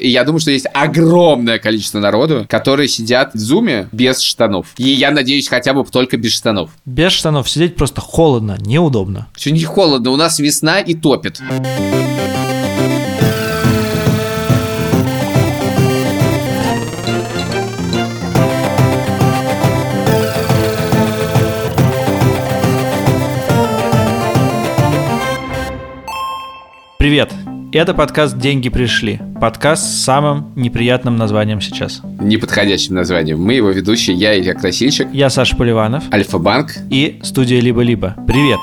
[0.00, 4.68] И я думаю, что есть огромное количество народу, которые сидят в зуме без штанов.
[4.78, 6.70] И я надеюсь, хотя бы только без штанов.
[6.86, 9.28] Без штанов сидеть просто холодно, неудобно.
[9.34, 11.40] Все не холодно, у нас весна и топит.
[26.98, 27.32] Привет!
[27.72, 29.20] Это подкаст «Деньги пришли».
[29.40, 32.00] Подкаст с самым неприятным названием сейчас.
[32.20, 33.40] Неподходящим названием.
[33.40, 36.72] Мы его ведущие, я Илья Красильщик, Я Саша Поливанов Альфа-банк.
[36.90, 38.16] и студия «Либо-либо».
[38.26, 38.58] Привет!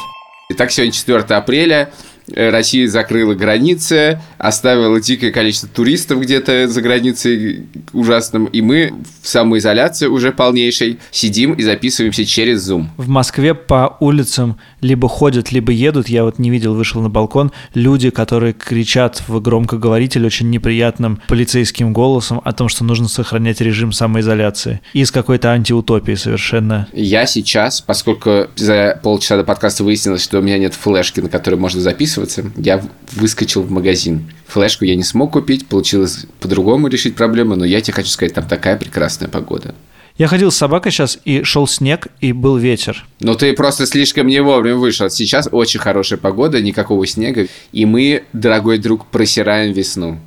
[0.49, 1.89] Итак, сегодня 4 апреля.
[2.33, 9.27] Э, Россия закрыла границы, оставила дикое количество туристов где-то за границей ужасным, и мы в
[9.27, 12.87] самоизоляции уже полнейшей сидим и записываемся через Zoom.
[12.97, 17.51] В Москве по улицам либо ходят, либо едут, я вот не видел, вышел на балкон,
[17.73, 23.91] люди, которые кричат в громкоговоритель очень неприятным полицейским голосом о том, что нужно сохранять режим
[23.91, 24.81] самоизоляции.
[24.93, 26.87] Из какой-то антиутопии совершенно.
[26.91, 31.55] Я сейчас, поскольку за полчаса до подкаста выяснилось, что у меня нет флешки, на которой
[31.55, 31.79] можно
[32.17, 34.31] записываться, я выскочил в магазин.
[34.47, 38.47] Флешку я не смог купить, получилось по-другому решить проблему, но я тебе хочу сказать, там
[38.47, 39.75] такая прекрасная погода.
[40.17, 43.05] Я ходил с собакой сейчас, и шел снег, и был ветер.
[43.19, 45.11] Но ты просто слишком не вовремя вышел.
[45.11, 47.45] Сейчас очень хорошая погода, никакого снега.
[47.71, 50.19] И мы, дорогой друг, просираем весну.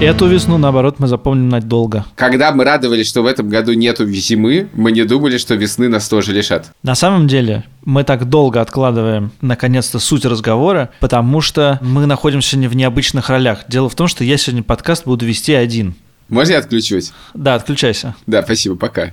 [0.00, 2.04] Эту весну, наоборот, мы запомним надолго.
[2.16, 6.08] Когда мы радовались, что в этом году нету зимы, мы не думали, что весны нас
[6.08, 6.72] тоже лишат.
[6.82, 12.68] На самом деле, мы так долго откладываем, наконец-то, суть разговора, потому что мы находимся сегодня
[12.68, 13.60] в необычных ролях.
[13.68, 15.94] Дело в том, что я сегодня подкаст буду вести один.
[16.28, 17.12] Можно я отключусь?
[17.32, 18.14] Да, отключайся.
[18.26, 19.12] Да, спасибо, пока.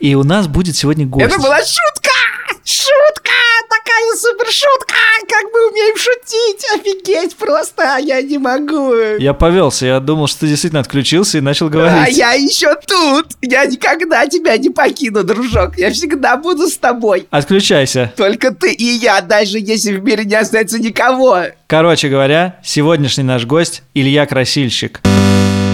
[0.00, 1.26] И у нас будет сегодня гость.
[1.26, 2.10] Это была шутка!
[2.64, 3.30] Шутка!
[3.72, 4.94] Такая супер шутка!
[5.28, 6.64] Как мы умеем шутить!
[6.74, 7.96] Офигеть просто!
[8.02, 8.92] Я не могу!
[9.18, 12.16] Я повелся, я думал, что ты действительно отключился и начал А говорить.
[12.16, 13.28] я еще тут!
[13.40, 15.78] Я никогда тебя не покину, дружок!
[15.78, 17.26] Я всегда буду с тобой!
[17.30, 18.12] Отключайся.
[18.16, 21.44] Только ты и я, даже если в мире не остается никого.
[21.66, 25.00] Короче говоря, сегодняшний наш гость Илья Красильщик,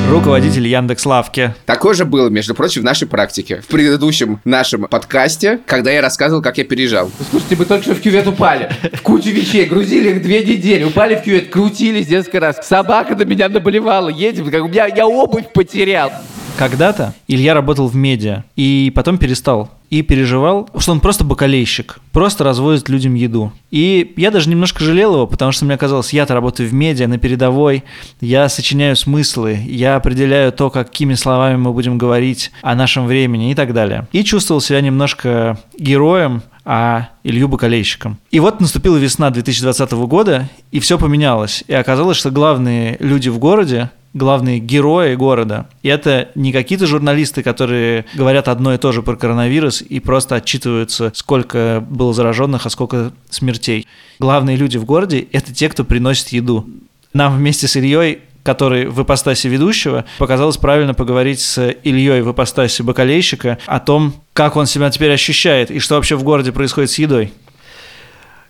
[0.09, 1.55] руководитель Яндекс Лавки.
[1.67, 3.61] Такое же было, между прочим, в нашей практике.
[3.61, 7.11] В предыдущем нашем подкасте, когда я рассказывал, как я переезжал.
[7.31, 8.71] Слушайте, мы только что в кювет упали.
[8.95, 10.85] В кучу вещей, грузили их две недели.
[10.85, 12.67] Упали в кювет, крутились несколько раз.
[12.67, 14.09] Собака на меня наболевала.
[14.09, 16.11] Едем, как у меня, я обувь потерял.
[16.59, 19.71] Когда-то Илья работал в медиа и потом перестал.
[19.91, 23.53] И переживал, что он просто бакалейщик, просто развозит людям еду.
[23.71, 27.17] И я даже немножко жалел его, потому что мне казалось, я-то работаю в медиа, на
[27.17, 27.85] передовой,
[28.21, 33.55] я сочиняю смыслы, я определяю то, какими словами мы будем говорить о нашем времени и
[33.55, 34.07] так далее.
[34.13, 38.19] И чувствовал себя немножко героем, а Илью бакалейщиком.
[38.31, 41.65] И вот наступила весна 2020 года, и все поменялось.
[41.67, 45.69] И оказалось, что главные люди в городе главные герои города.
[45.83, 50.37] И это не какие-то журналисты, которые говорят одно и то же про коронавирус и просто
[50.37, 53.87] отчитываются, сколько было зараженных, а сколько смертей.
[54.19, 56.69] Главные люди в городе– это те, кто приносит еду.
[57.13, 62.81] Нам вместе с Ильей который в ипостаси ведущего, показалось правильно поговорить с Ильей в ипостаси
[62.81, 66.99] бакалейщика о том, как он себя теперь ощущает и что вообще в городе происходит с
[66.99, 67.31] едой.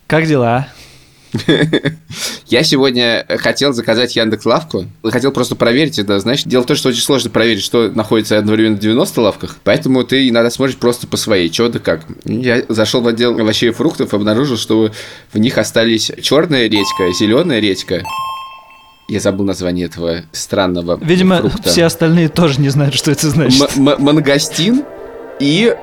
[0.06, 0.68] Как дела?
[2.46, 4.86] Я сегодня хотел заказать Яндекс Лавку.
[5.04, 6.42] Хотел просто проверить это, знаешь.
[6.44, 9.56] Дело в том, что очень сложно проверить, что находится одновременно в 90 лавках.
[9.64, 12.02] Поэтому ты иногда смотришь просто по своей, что да как.
[12.24, 14.90] Я зашел в отдел овощей и фруктов, обнаружил, что
[15.32, 18.02] в них остались черная редька, зеленая редька.
[19.08, 21.70] Я забыл название этого странного Видимо, фрукта.
[21.70, 23.76] все остальные тоже не знают, что это значит.
[23.76, 24.84] М- м- мангостин
[25.40, 25.74] и...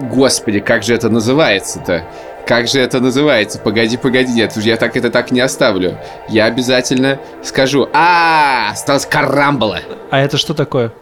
[0.00, 2.06] Господи, как же это называется-то?
[2.50, 3.60] Как же это называется?
[3.60, 5.96] Погоди, погоди, нет, я так это так не оставлю.
[6.28, 7.88] Я обязательно скажу.
[7.92, 9.82] А, осталось карамбола.
[10.10, 10.92] А это что такое?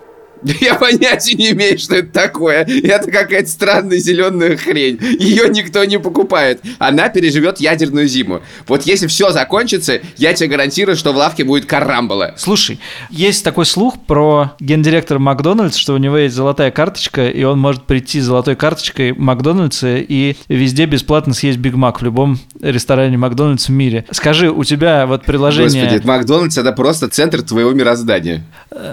[0.60, 2.65] Я понятия не имею, что это такое.
[2.65, 4.99] Это какая-то странная зеленая хрень.
[5.19, 6.60] Ее никто не покупает.
[6.78, 8.43] Она переживет ядерную зиму.
[8.66, 12.34] Вот если все закончится, я тебе гарантирую, что в лавке будет карамбола.
[12.36, 12.78] Слушай,
[13.10, 17.84] есть такой слух про гендиректора Макдональдс, что у него есть золотая карточка, и он может
[17.84, 23.68] прийти с золотой карточкой Макдональдса и везде бесплатно съесть Биг Мак в любом ресторане Макдональдс
[23.68, 24.04] в мире.
[24.10, 25.84] Скажи, у тебя вот приложение...
[25.84, 28.45] Господи, Макдональдс это просто центр твоего мироздания.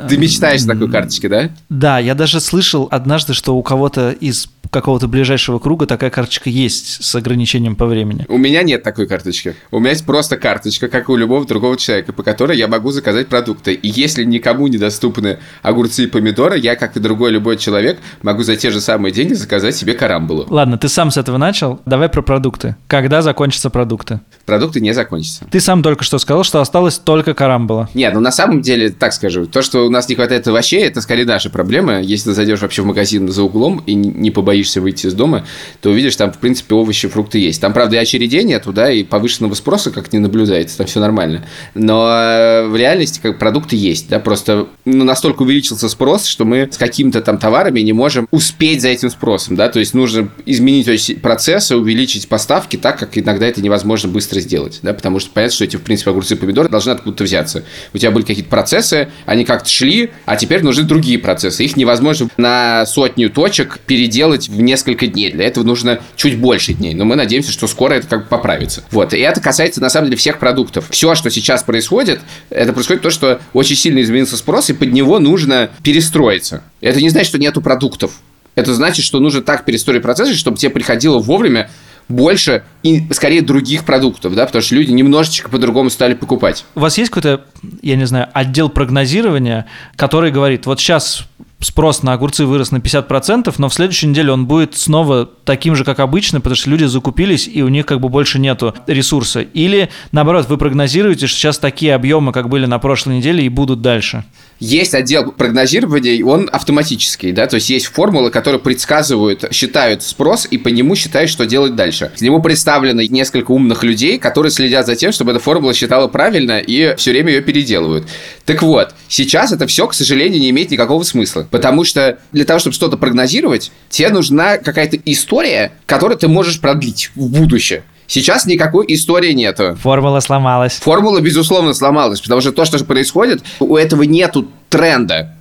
[0.09, 1.34] Ты мечтаешь о такой карточке, да?
[1.69, 7.03] Да, я даже слышал однажды, что у кого-то из какого-то ближайшего круга такая карточка есть
[7.03, 8.25] с ограничением по времени.
[8.27, 9.55] У меня нет такой карточки.
[9.71, 13.27] У меня есть просто карточка, как у любого другого человека, по которой я могу заказать
[13.27, 13.73] продукты.
[13.73, 18.55] И если никому недоступны огурцы и помидоры, я, как и другой любой человек, могу за
[18.55, 20.45] те же самые деньги заказать себе карамбулу.
[20.49, 21.79] Ладно, ты сам с этого начал.
[21.85, 22.75] Давай про продукты.
[22.87, 24.19] Когда закончатся продукты?
[24.45, 25.45] Продукты не закончатся.
[25.49, 27.89] Ты сам только что сказал, что осталось только карамбула.
[27.93, 31.01] Нет, ну на самом деле, так скажу, то, что у нас не хватает овощей, это
[31.01, 32.01] скорее наша проблема.
[32.01, 35.45] Если ты зайдешь вообще в магазин за углом и не побоишься боишься выйти из дома,
[35.81, 37.61] то увидишь, там, в принципе, овощи, фрукты есть.
[37.61, 41.45] Там, правда, и очередей нету, да, и повышенного спроса как не наблюдается, там все нормально.
[41.73, 46.69] Но э, в реальности как продукты есть, да, просто ну, настолько увеличился спрос, что мы
[46.71, 51.21] с какими-то там товарами не можем успеть за этим спросом, да, то есть нужно изменить
[51.21, 55.63] процессы, увеличить поставки так, как иногда это невозможно быстро сделать, да, потому что понятно, что
[55.65, 57.63] эти, в принципе, огурцы и помидоры должны откуда-то взяться.
[57.93, 61.63] У тебя были какие-то процессы, они как-то шли, а теперь нужны другие процессы.
[61.63, 65.31] Их невозможно на сотню точек переделать в несколько дней.
[65.31, 66.93] Для этого нужно чуть больше дней.
[66.93, 68.83] Но мы надеемся, что скоро это как бы поправится.
[68.91, 69.13] Вот.
[69.13, 70.87] И это касается, на самом деле, всех продуктов.
[70.89, 75.19] Все, что сейчас происходит, это происходит то, что очень сильно изменился спрос, и под него
[75.19, 76.63] нужно перестроиться.
[76.81, 78.11] Это не значит, что нету продуктов.
[78.55, 81.69] Это значит, что нужно так перестроить процессы, чтобы тебе приходило вовремя
[82.07, 86.65] больше и скорее других продуктов, да, потому что люди немножечко по-другому стали покупать.
[86.75, 87.45] У вас есть какой-то,
[87.81, 89.65] я не знаю, отдел прогнозирования,
[89.95, 91.25] который говорит, вот сейчас
[91.65, 95.83] спрос на огурцы вырос на 50%, но в следующей неделе он будет снова таким же,
[95.83, 99.41] как обычно, потому что люди закупились, и у них как бы больше нету ресурса.
[99.41, 103.81] Или, наоборот, вы прогнозируете, что сейчас такие объемы, как были на прошлой неделе, и будут
[103.81, 104.23] дальше?
[104.59, 110.57] Есть отдел прогнозирования, он автоматический, да, то есть есть формулы, которые предсказывают, считают спрос и
[110.57, 112.11] по нему считают, что делать дальше.
[112.17, 116.59] К нему представлены несколько умных людей, которые следят за тем, чтобы эта формула считала правильно
[116.59, 118.07] и все время ее переделывают.
[118.45, 122.59] Так вот, сейчас это все, к сожалению, не имеет никакого смысла, потому что для того,
[122.59, 127.83] чтобы что-то прогнозировать, тебе нужна какая-то история, которую ты можешь продлить в будущее.
[128.07, 129.75] Сейчас никакой истории нету.
[129.81, 130.73] Формула сломалась.
[130.73, 135.34] Формула, безусловно, сломалась, потому что то, что происходит, у этого нету тренда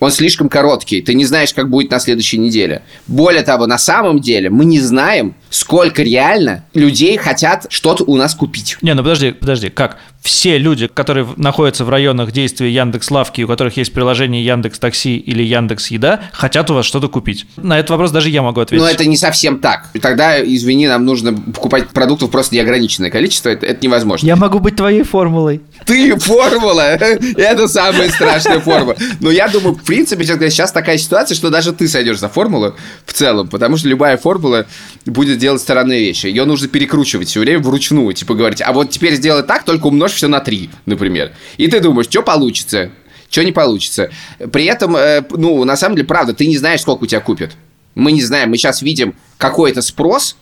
[0.00, 2.82] он слишком короткий, ты не знаешь, как будет на следующей неделе.
[3.06, 8.34] Более того, на самом деле мы не знаем, сколько реально людей хотят что-то у нас
[8.34, 8.78] купить.
[8.82, 9.98] Не, ну подожди, подожди, как?
[10.22, 15.16] Все люди, которые находятся в районах действия Яндекс Лавки, у которых есть приложение Яндекс Такси
[15.16, 17.46] или Яндекс Еда, хотят у вас что-то купить.
[17.56, 18.82] На этот вопрос даже я могу ответить.
[18.84, 19.88] Но это не совсем так.
[20.00, 24.26] Тогда, извини, нам нужно покупать продуктов просто неограниченное количество, это, это невозможно.
[24.26, 25.62] Я могу быть твоей формулой.
[25.86, 26.80] Ты формула!
[27.36, 28.96] Это самая страшная формула.
[29.20, 33.12] Но я думаю, в принципе, сейчас такая ситуация, что даже ты сойдешь за формулу в
[33.12, 34.66] целом, потому что любая формула
[35.04, 36.26] будет делать странные вещи.
[36.26, 40.12] Ее нужно перекручивать все время вручную, типа говорить, а вот теперь сделай так, только умножь
[40.12, 41.32] все на 3, например.
[41.56, 42.92] И ты думаешь, что получится?
[43.28, 44.10] Что не получится.
[44.52, 47.50] При этом, э, ну, на самом деле, правда, ты не знаешь, сколько у тебя купят.
[47.96, 50.36] Мы не знаем, мы сейчас видим какой-то спрос,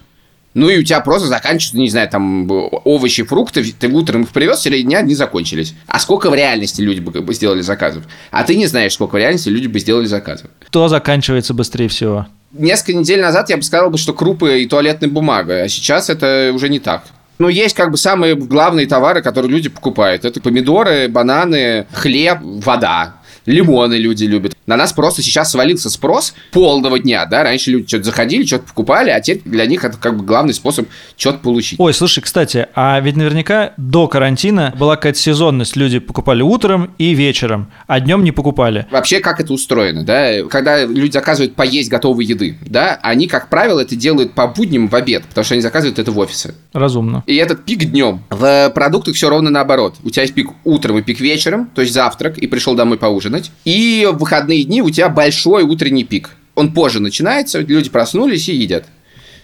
[0.59, 2.51] ну и у тебя просто заканчиваются, не знаю, там
[2.85, 5.75] овощи, фрукты, ты утром их привез, в дня не закончились.
[5.87, 8.05] А сколько в реальности люди бы сделали заказов?
[8.31, 10.51] А ты не знаешь, сколько в реальности люди бы сделали заказов.
[10.67, 12.27] Кто заканчивается быстрее всего?
[12.53, 16.69] Несколько недель назад я бы сказал, что крупы и туалетная бумага, а сейчас это уже
[16.69, 17.05] не так.
[17.39, 20.25] Ну, есть как бы самые главные товары, которые люди покупают.
[20.25, 23.15] Это помидоры, бананы, хлеб, вода.
[23.49, 24.55] Лимоны люди любят.
[24.67, 29.09] На нас просто сейчас свалился спрос полного дня, да, раньше люди что-то заходили, что-то покупали,
[29.09, 30.87] а теперь для них это как бы главный способ
[31.17, 31.81] что-то получить.
[31.81, 37.15] Ой, слушай, кстати, а ведь наверняка до карантина была какая-то сезонность, люди покупали утром и
[37.15, 38.87] вечером, а днем не покупали.
[38.91, 43.81] Вообще, как это устроено, да, когда люди заказывают поесть готовой еды, да, они, как правило,
[43.81, 46.55] это делают по будням в обед, потому что они заказывают это в офисы.
[46.75, 47.25] Разумно.
[47.27, 48.25] И этот пик днем.
[48.29, 49.97] В продуктах все ровно наоборот.
[50.05, 53.38] У тебя есть пик утром и пик вечером, то есть завтрак, и пришел домой поужинать
[53.39, 53.51] ужинать.
[53.65, 56.31] И в выходные дни у тебя большой утренний пик.
[56.55, 58.85] Он позже начинается, люди проснулись и едят.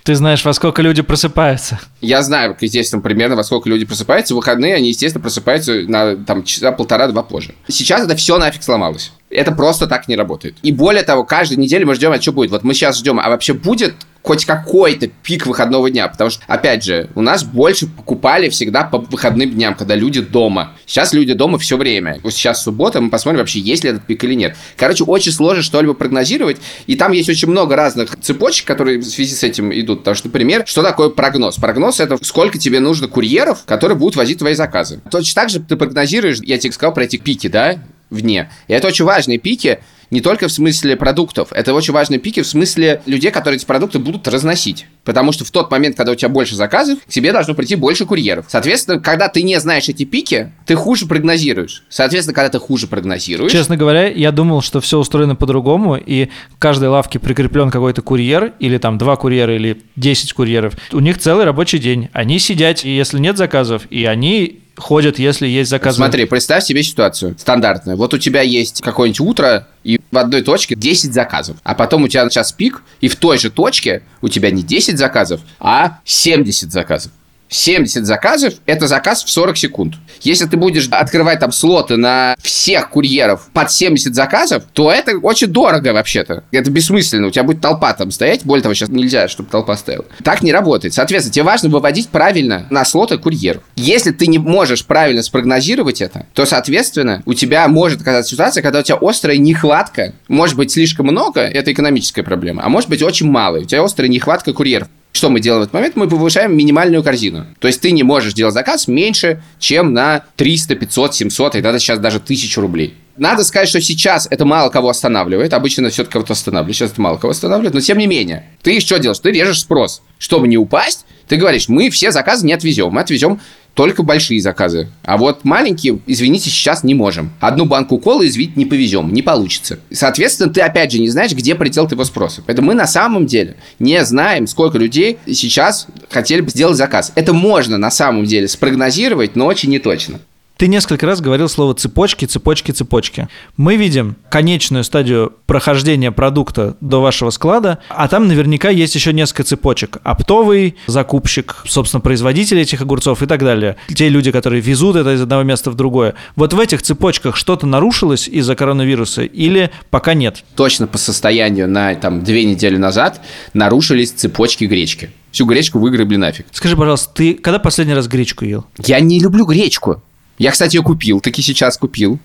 [0.02, 1.80] Ты знаешь, во сколько люди просыпаются?
[2.02, 4.34] Я знаю, естественно, примерно во сколько люди просыпаются.
[4.34, 7.54] В выходные они, естественно, просыпаются на там, часа полтора-два позже.
[7.68, 9.12] Сейчас это все нафиг сломалось.
[9.34, 10.56] Это просто так не работает.
[10.62, 12.50] И более того, каждую неделю мы ждем, а что будет.
[12.50, 16.82] Вот мы сейчас ждем, а вообще будет хоть какой-то пик выходного дня, потому что, опять
[16.82, 20.72] же, у нас больше покупали всегда по выходным дням, когда люди дома.
[20.86, 22.20] Сейчас люди дома все время.
[22.22, 24.56] Вот сейчас суббота, мы посмотрим вообще, есть ли этот пик или нет.
[24.78, 29.34] Короче, очень сложно что-либо прогнозировать, и там есть очень много разных цепочек, которые в связи
[29.34, 29.98] с этим идут.
[29.98, 31.56] Потому что, например, что такое прогноз?
[31.56, 35.02] Прогноз— это сколько тебе нужно курьеров, которые будут возить твои заказы.
[35.10, 37.76] Точно так же ты прогнозируешь, я тебе сказал про эти пики, да,
[38.10, 38.50] вне.
[38.68, 39.80] И это очень важные пики,
[40.10, 41.48] Не только в смысле продуктов.
[41.52, 44.86] Это очень важные пики в смысле людей, которые эти продукты будут разносить.
[45.02, 48.06] Потому что в тот момент, когда у тебя больше заказов, к тебе должно прийти больше
[48.06, 48.46] курьеров.
[48.48, 51.84] Соответственно, когда ты не знаешь эти пики, ты хуже прогнозируешь.
[51.88, 53.50] Соответственно, когда ты хуже прогнозируешь...
[53.50, 58.52] Честно говоря, я думал, что все устроено по-другому, и к каждой лавке прикреплен какой-то курьер,
[58.60, 60.74] или там два курьера, или 10 курьеров.
[60.92, 62.08] У них целый рабочий день.
[62.12, 65.96] Они сидят, и если нет заказов, и они ходят, если есть заказы.
[65.96, 67.96] Смотри, представь себе ситуацию стандартную.
[67.96, 71.56] Вот у тебя есть какое-нибудь утро, и в одной точке 10 заказов.
[71.62, 74.98] А потом у тебя час пик, и в той же точке у тебя не 10
[74.98, 77.12] заказов, а 70 заказов.
[77.48, 79.94] 70 заказов– это заказ в 40 секунд.
[80.22, 85.48] Если ты будешь открывать там слоты на всех курьеров под 70 заказов, то это очень
[85.48, 86.44] дорого вообще-то.
[86.50, 87.28] Это бессмысленно.
[87.28, 88.44] У тебя будет толпа там стоять.
[88.44, 90.06] Более того, сейчас нельзя, чтобы толпа стояла.
[90.22, 90.94] Так не работает.
[90.94, 93.62] Соответственно, тебе важно выводить правильно на слоты курьеров.
[93.76, 98.80] Если ты не можешь правильно спрогнозировать это, то, соответственно, у тебя может оказаться ситуация, когда
[98.80, 100.14] у тебя острая нехватка.
[100.28, 103.58] Может быть, слишком много– это экономическая проблема, а может быть, очень мало.
[103.58, 104.88] У тебя острая нехватка курьеров.
[105.14, 105.94] Что мы делаем в этот момент?
[105.94, 107.46] Мы повышаем минимальную корзину.
[107.60, 111.78] То есть ты не можешь делать заказ меньше, чем на 300, 500, 700, и иногда
[111.78, 112.94] сейчас даже 1000 рублей.
[113.16, 115.52] Надо сказать, что сейчас это мало кого останавливает.
[115.54, 116.76] Обычно все-таки кого-то останавливает.
[116.76, 117.74] Сейчас это мало кого останавливает.
[117.74, 119.20] Но тем не менее, ты что делаешь?
[119.20, 120.02] Ты режешь спрос.
[120.18, 122.92] Чтобы не упасть, ты говоришь, мы все заказы не отвезем.
[122.92, 123.40] Мы отвезем
[123.74, 124.88] только большие заказы.
[125.02, 127.32] А вот маленькие, извините, сейчас не можем.
[127.40, 129.80] Одну банку колы, извините, не повезем, не получится.
[129.92, 132.42] Соответственно, ты опять же не знаешь, где предел твоего спроса.
[132.46, 137.12] Поэтому мы на самом деле не знаем, сколько людей сейчас хотели бы сделать заказ.
[137.14, 140.20] Это можно на самом деле спрогнозировать, но очень неточно.
[140.56, 143.28] Ты несколько раз говорил слово цепочки, цепочки, цепочки.
[143.56, 149.42] Мы видим конечную стадию прохождения продукта до вашего склада, а там наверняка есть еще несколько
[149.42, 149.98] цепочек.
[150.04, 153.76] Оптовый, закупщик, собственно, производитель этих огурцов и так далее.
[153.92, 156.14] Те люди, которые везут это из одного места в другое.
[156.36, 160.44] Вот в этих цепочках что-то нарушилось из-за коронавируса или пока нет?
[160.54, 163.20] Точно по состоянию на там две недели назад
[163.54, 165.10] нарушились цепочки гречки.
[165.32, 166.46] Всю гречку выгребли нафиг.
[166.52, 168.66] Скажи, пожалуйста, ты когда последний раз гречку ел?
[168.78, 170.00] Я не люблю гречку.
[170.38, 172.18] Я, кстати, ее купил, таки сейчас купил.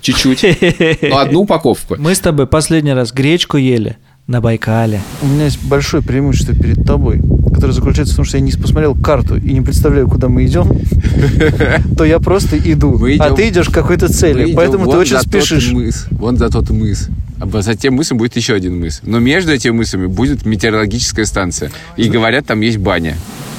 [0.00, 0.44] Чуть-чуть.
[1.02, 1.96] Но одну упаковку.
[1.98, 5.00] Мы с тобой последний раз гречку ели на Байкале.
[5.22, 7.20] У меня есть большое преимущество перед тобой,
[7.52, 10.70] которое заключается в том, что я не посмотрел карту и не представляю, куда мы идем,
[11.96, 15.72] то я просто иду, а ты идешь к какой-то цели, поэтому ты очень спешишь.
[16.12, 17.08] Вон за тот мыс.
[17.40, 19.00] А за тем мысом будет еще один мыс.
[19.02, 21.72] Но между этими мысами будет метеорологическая станция.
[21.96, 23.16] И говорят, там есть баня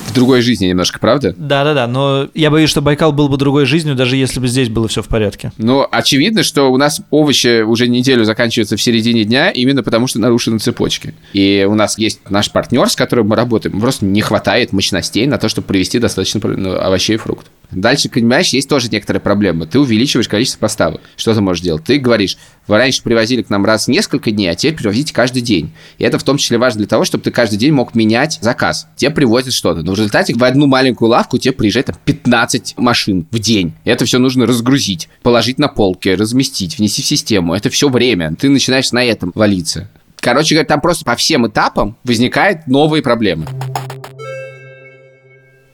[0.08, 1.34] в другой жизни немножко, правда?
[1.38, 4.88] Да-да-да, но я боюсь, что Байкал был бы другой жизнью, даже если бы здесь было
[4.88, 5.52] все в порядке.
[5.58, 10.20] Ну, очевидно, что у нас овощи уже неделю заканчиваются в середине дня, именно потому что
[10.20, 11.14] нарушены цепочки.
[11.34, 15.38] И у нас есть наш партнер, с которым мы работаем, просто не хватает мощностей на
[15.38, 17.52] то, чтобы привезти достаточно ну, овощей и фруктов.
[17.72, 19.66] Дальше, понимаешь, есть тоже некоторые проблемы.
[19.66, 21.02] Ты увеличиваешь количество поставок.
[21.16, 21.84] Что ты можешь делать?
[21.86, 25.42] Ты говоришь, вы раньше привозили к нам раз в несколько дней, а теперь привозите каждый
[25.42, 25.72] день.
[25.98, 28.88] И это в том числе важно для того, чтобы ты каждый день мог менять заказ.
[28.98, 29.84] Тебе привозят что-то.
[29.84, 33.74] Но в результате в одну маленькую лавку тебе приезжает там, 15 машин в день.
[33.84, 37.54] Это все нужно разгрузить, положить на полки, разместить, внести в систему.
[37.54, 38.36] Это все время.
[38.36, 39.90] Ты начинаешь на этом валиться.
[40.20, 43.48] Короче говоря, там просто по всем этапам возникают новые проблемы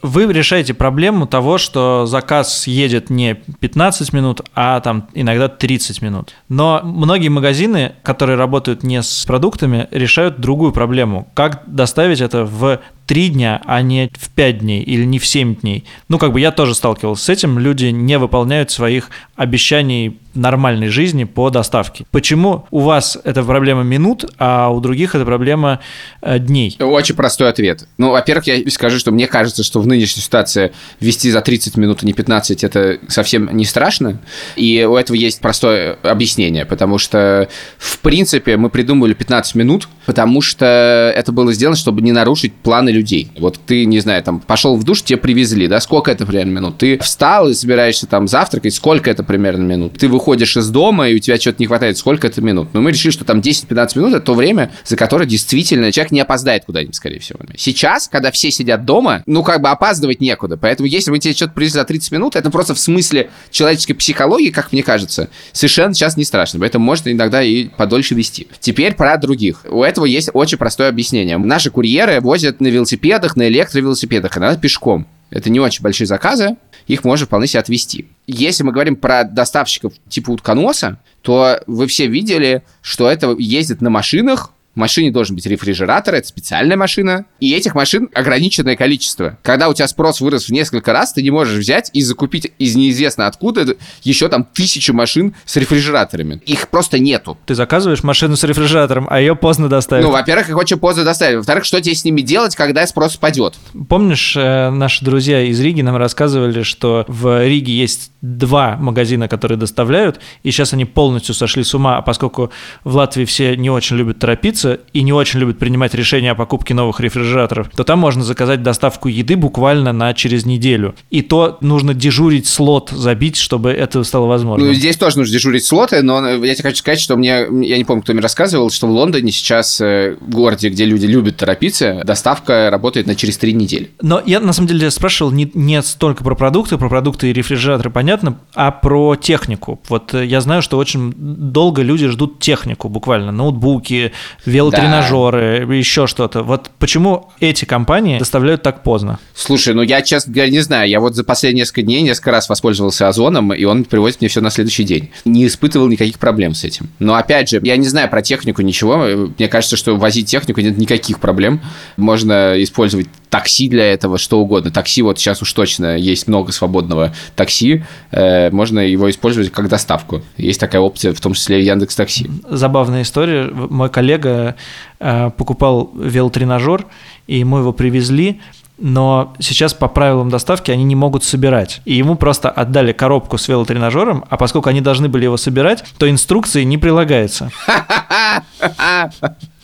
[0.08, 6.34] вы решаете проблему того, что заказ едет не 15 минут, а там иногда 30 минут.
[6.50, 11.28] Но многие магазины, которые работают не с продуктами, решают другую проблему.
[11.34, 15.56] Как доставить это в три дня, а не в пять дней или не в семь
[15.56, 15.86] дней.
[16.10, 17.58] Ну, как бы я тоже сталкивался с этим.
[17.58, 22.06] Люди не выполняют своих обещаний нормальной жизни по доставке.
[22.12, 25.80] Почему у вас это проблема минут, а у других это проблема
[26.22, 26.78] э, дней?
[26.80, 27.88] Очень простой ответ.
[27.98, 32.00] Ну, во-первых, я скажу, что мне кажется, что в нынешней ситуации вести за 30 минут,
[32.04, 34.20] а не 15, это совсем не страшно.
[34.56, 40.42] И у этого есть простое объяснение, потому что, в принципе, мы придумали 15 минут, потому
[40.42, 43.32] что это было сделано, чтобы не нарушить планы людей.
[43.40, 46.78] Вот ты, не знаю, там, пошел в душ, тебе привезли, да, сколько это примерно минут?
[46.78, 49.98] Ты встал и собираешься там завтракать, сколько это примерно минут?
[50.00, 52.70] Ты выходишь из дома, и у тебя что-то не хватает, сколько это минут?
[52.74, 56.22] Но мы решили, что там 10-15 минут– это то время, за которое действительно человек не
[56.22, 57.40] опоздает куда-нибудь, скорее всего.
[57.56, 60.58] Сейчас, когда все сидят дома, ну, как бы опаздывать некуда.
[60.58, 64.50] Поэтому если мы тебе что-то привезли за 30 минут, это просто в смысле человеческой психологии,
[64.50, 66.60] как мне кажется, совершенно сейчас не страшно.
[66.60, 68.48] Поэтому можно иногда и подольше вести.
[68.60, 69.66] Теперь про других.
[69.70, 71.38] У этого есть очень простое объяснение.
[71.38, 75.08] Наши курьеры возят на велосипедах, на электровелосипедах, иногда пешком.
[75.30, 76.56] Это не очень большие заказы,
[76.88, 78.08] их можно вполне себе отвести.
[78.26, 83.90] Если мы говорим про доставщиков типа утконоса, то вы все видели, что это ездит на
[83.90, 89.40] машинах В машине должен быть рефрижератор, это специальная машина, и этих машин ограниченное количество.
[89.42, 92.76] Когда у тебя спрос вырос в несколько раз, ты не можешь взять и закупить из
[92.76, 96.44] неизвестно откуда еще там тысячу машин с рефрижераторами.
[96.46, 97.40] Их просто нету.
[97.48, 100.06] Ты заказываешь машину с рефрижератором, а ее поздно доставят.
[100.06, 101.38] Ну, во-первых, их очень поздно доставят.
[101.38, 103.56] Во-вторых, что тебе с ними делать, когда спрос падет?
[103.90, 109.58] Помнишь, э, наши друзья из Риги нам рассказывали, что в Риге есть два магазина, которые
[109.58, 112.52] доставляют, и сейчас они полностью сошли с ума, а поскольку
[112.84, 116.74] в Латвии все не очень любят торопиться и не очень любят принимать решения о покупке
[116.74, 120.96] новых рефрижераторов, то там можно заказать доставку еды буквально на через неделю.
[121.10, 124.66] И то нужно дежурить слот забить, чтобы это стало возможно.
[124.66, 127.84] Ну, здесь тоже нужно дежурить слоты, но я тебе хочу сказать, что мне, я не
[127.84, 132.02] помню, кто мне рассказывал, что в Лондоне сейчас, э, в городе, где люди любят торопиться,
[132.04, 133.92] доставка работает на через три недели.
[134.02, 137.90] Но я, на самом деле, спрашивал не, не столько про продукты, про продукты и рефрижераторы,
[137.90, 139.80] понятно, а про технику.
[139.90, 144.12] Вот э, я знаю, что очень долго люди ждут технику, буквально, ноутбуки,
[144.58, 145.74] велотренажеры, да.
[145.74, 146.44] еще что-то.
[146.44, 149.20] Вот почему эти компании доставляют так поздно?
[149.36, 150.90] Слушай, ну я, честно говоря, не знаю.
[150.90, 154.42] Я вот за последние несколько дней несколько раз воспользовался Озоном, и он привозит мне все
[154.42, 155.12] на следующий день.
[155.26, 156.90] Не испытывал никаких проблем с этим.
[157.00, 158.98] Но опять же, я не знаю про технику ничего.
[159.38, 161.62] Мне кажется, что возить технику нет никаких проблем.
[161.96, 164.72] Можно использовать такси для этого, что угодно.
[164.72, 170.22] Такси вот сейчас уж точно есть много свободного такси, э, можно его использовать как доставку.
[170.38, 172.30] Есть такая опция, в том числе Яндекс Такси.
[172.50, 173.50] Забавная история.
[173.52, 174.56] Мой коллега
[175.00, 176.86] э, покупал велотренажер,
[177.28, 178.40] и ему его привезли,
[178.78, 181.82] но сейчас по правилам доставки они не могут собирать.
[181.86, 186.10] И ему просто отдали коробку с велотренажером, а поскольку они должны были его собирать, то
[186.10, 187.52] инструкции не прилагается.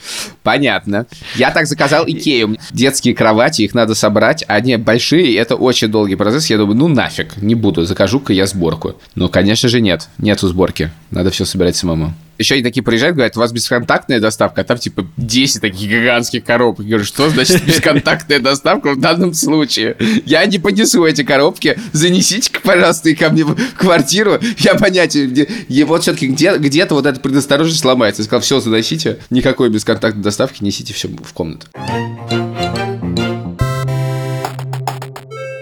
[0.43, 1.05] Понятно.
[1.35, 2.57] Я так заказал Икею.
[2.71, 4.43] Детские кровати, их надо собрать.
[4.47, 6.49] Они большие, это очень долгий процесс.
[6.49, 8.95] Я думаю, ну нафиг, не буду, закажу-ка я сборку.
[9.15, 10.09] Но, конечно же, нет.
[10.17, 10.91] Нету сборки.
[11.13, 12.13] Надо все собирать самому.
[12.39, 16.43] Еще они такие приезжают, говорят, у вас бесконтактная доставка, а там типа 10 таких гигантских
[16.43, 16.79] коробок.
[16.79, 19.95] Я говорю, что значит бесконтактная доставка в данном случае?
[20.25, 24.39] Я не понесу эти коробки, занесите пожалуйста, их ко мне в квартиру.
[24.57, 25.43] Я понятия, где...
[25.43, 28.23] И вот все-таки где, где-то вот эта предосторожность ломается.
[28.23, 31.67] Я сказал, все, заносите, никакой бесконтактной доставки, несите все в комнату.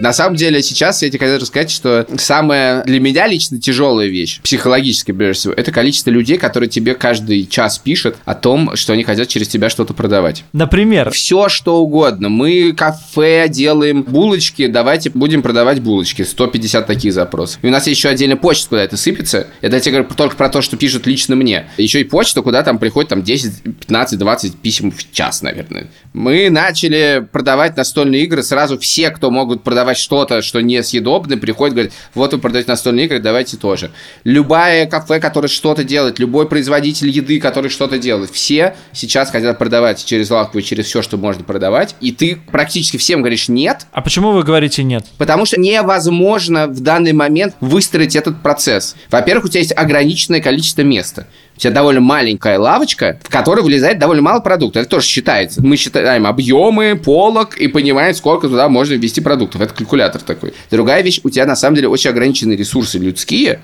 [0.02, 4.40] На самом деле, сейчас я тебе хочу сказать, что самая для меня лично тяжелая вещь,
[4.42, 9.04] психологически, прежде всего, это количество людей, которые тебе каждый час пишут о том, что они
[9.04, 10.42] хотят через тебя что-то продавать.
[10.52, 11.12] Например?
[11.12, 12.28] Все, что угодно.
[12.30, 16.22] Мы кафе делаем булочки, давайте будем продавать булочки.
[16.22, 17.60] 150 таких запросов.
[17.62, 19.46] И у нас есть еще отдельная почта, куда это сыпется.
[19.60, 21.66] Это я тебе говорю только про то, что пишут лично мне.
[21.76, 25.86] Еще и почта, куда там приходит там 10, 15, 20 писем в час, наверное.
[26.12, 28.42] Мы начали продавать настольные игры.
[28.42, 33.06] Сразу все, кто могут продавать продавать что-то, что несъедобно, приходит, говорит, вот вы продаете настольные
[33.06, 33.90] игры, давайте тоже.
[34.24, 40.04] Любая кафе, которое что-то делает, любой производитель еды, который что-то делает, все сейчас хотят продавать
[40.04, 43.86] через лавку и через все, что можно продавать, и ты практически всем говоришь нет.
[43.92, 45.04] А почему вы говорите нет?
[45.18, 48.96] Потому что невозможно в данный момент выстроить этот процесс.
[49.10, 53.98] Во-первых, у тебя есть ограниченное количество места у тебя довольно маленькая лавочка, в которой вылезает
[53.98, 54.82] довольно мало продуктов.
[54.82, 55.62] Это тоже считается.
[55.62, 59.60] Мы считаем объемы, полок и понимаем, сколько туда можно ввести продуктов.
[59.60, 60.54] Это калькулятор такой.
[60.70, 63.60] Другая вещь, у тебя на самом деле очень ограниченные ресурсы людские,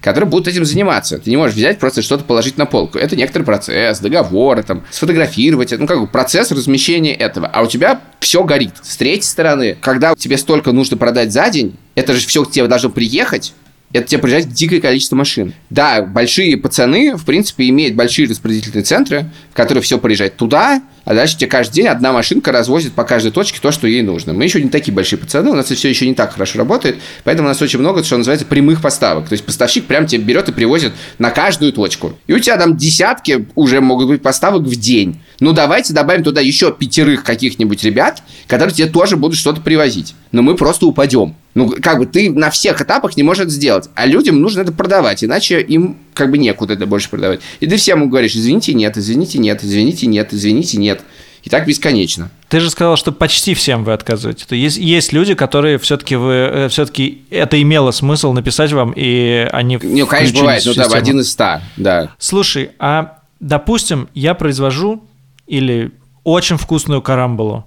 [0.00, 1.18] которые будут этим заниматься.
[1.18, 2.98] Ты не можешь взять просто что-то положить на полку.
[2.98, 7.46] Это некоторый процесс, договоры, там, сфотографировать, ну, как бы процесс размещения этого.
[7.46, 8.72] А у тебя все горит.
[8.82, 12.66] С третьей стороны, когда тебе столько нужно продать за день, это же все к тебе
[12.66, 13.52] должно приехать,
[13.92, 15.52] это тебе приезжает дикое количество машин.
[15.68, 21.14] Да, большие пацаны, в принципе, имеют большие распределительные центры, в которые все приезжает туда, а
[21.14, 24.32] дальше тебе каждый день одна машинка развозит по каждой точке то, что ей нужно.
[24.32, 27.48] Мы еще не такие большие пацаны, у нас все еще не так хорошо работает, поэтому
[27.48, 29.28] у нас очень много, что называется, прямых поставок.
[29.28, 32.16] То есть поставщик прям тебе берет и привозит на каждую точку.
[32.28, 35.20] И у тебя там десятки уже могут быть поставок в день.
[35.40, 40.14] Ну, давайте добавим туда еще пятерых каких-нибудь ребят, которые тебе тоже будут что-то привозить.
[40.32, 41.34] Но мы просто упадем.
[41.54, 43.88] Ну, как бы ты на всех этапах не можешь это сделать.
[43.94, 47.40] А людям нужно это продавать, иначе им как бы некуда это больше продавать.
[47.60, 51.00] И ты всем говоришь, извините, нет, извините, нет, извините, нет, извините, нет.
[51.42, 52.30] И так бесконечно.
[52.48, 54.44] Ты же сказал, что почти всем вы отказываете.
[54.46, 59.48] То есть есть люди, которые все-таки вы э, все-таки это имело смысл написать вам, и
[59.50, 62.10] они Ну, конечно, бывает, ну там один из ста, да.
[62.18, 65.02] Слушай, а допустим, я произвожу
[65.50, 65.90] или
[66.22, 67.64] очень вкусную карамбулу,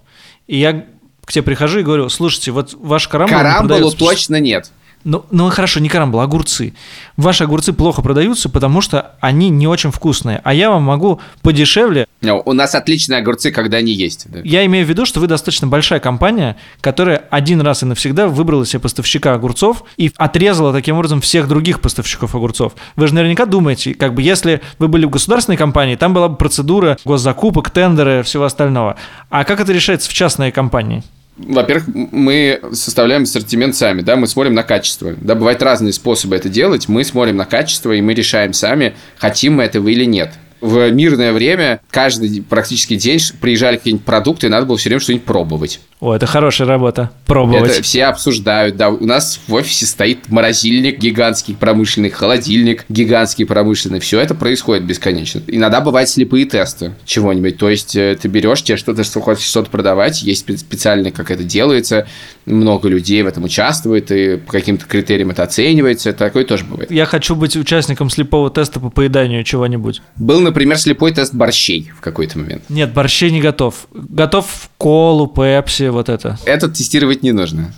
[0.48, 0.86] и я
[1.26, 3.98] к тебе прихожу и говорю, слушайте, вот ваш карамбула Карамбулу продается...
[3.98, 4.72] точно нет.
[5.04, 6.74] Ну, ну хорошо, не карамбл, огурцы.
[7.18, 10.40] Ваши огурцы плохо продаются, потому что они не очень вкусные.
[10.44, 12.08] А я вам могу подешевле...
[12.22, 14.32] No, у нас отличные огурцы, когда они есть.
[14.32, 14.40] Да.
[14.44, 18.66] Я имею в виду, что вы достаточно большая компания, которая один раз и навсегда выбрала
[18.66, 22.74] себе поставщика огурцов и отрезала таким образом всех других поставщиков огурцов.
[22.96, 26.38] Вы же наверняка думаете, как бы если вы были в государственной компании, там была бы
[26.38, 28.96] процедура госзакупок, тендеры, всего остального.
[29.30, 31.04] А как это решается в частной компании?
[31.36, 35.16] Во-первых, мы составляем ассортимент сами, да, мы смотрим на качество.
[35.20, 36.88] Да, бывают разные способы это делать.
[36.88, 40.32] Мы смотрим на качество, и мы решаем сами, хотим мы этого или нет
[40.64, 45.26] в мирное время каждый практически день приезжали какие-нибудь продукты, и надо было все время что-нибудь
[45.26, 45.82] пробовать.
[46.00, 47.12] О, это хорошая работа.
[47.26, 47.72] Пробовать.
[47.72, 48.90] Это все обсуждают, да.
[48.90, 54.00] У нас в офисе стоит морозильник гигантский промышленный, холодильник гигантский промышленный.
[54.00, 55.42] Все это происходит бесконечно.
[55.48, 57.58] Иногда бывают слепые тесты чего-нибудь.
[57.58, 61.44] То есть э, ты берешь, тебе что-то, что хочешь что-то продавать, есть специально, как это
[61.44, 62.08] делается,
[62.46, 66.14] много людей в этом участвует, и по каким-то критериям это оценивается.
[66.14, 66.92] Такое тоже бывает.
[66.92, 70.02] Я хочу быть участником слепого теста по поеданию чего-нибудь.
[70.18, 72.64] Был, например, слепой тест борщей в какой-то момент.
[72.70, 73.88] Нет, борщей не готов.
[73.92, 76.38] Готов колу, пепси, вот это.
[76.46, 77.74] Это тестировать не нужно.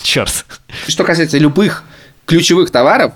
[0.00, 0.44] Черт.
[0.86, 1.82] Что касается любых
[2.24, 3.12] ключевых товаров,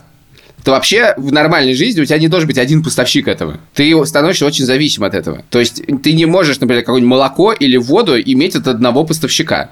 [0.65, 3.61] то вообще в нормальной жизни у тебя не должен быть один поставщик этого.
[3.75, 5.45] Ты становишься очень зависим от этого.
[5.51, 9.71] То есть ты не можешь, например, какое-нибудь молоко или воду иметь от одного поставщика.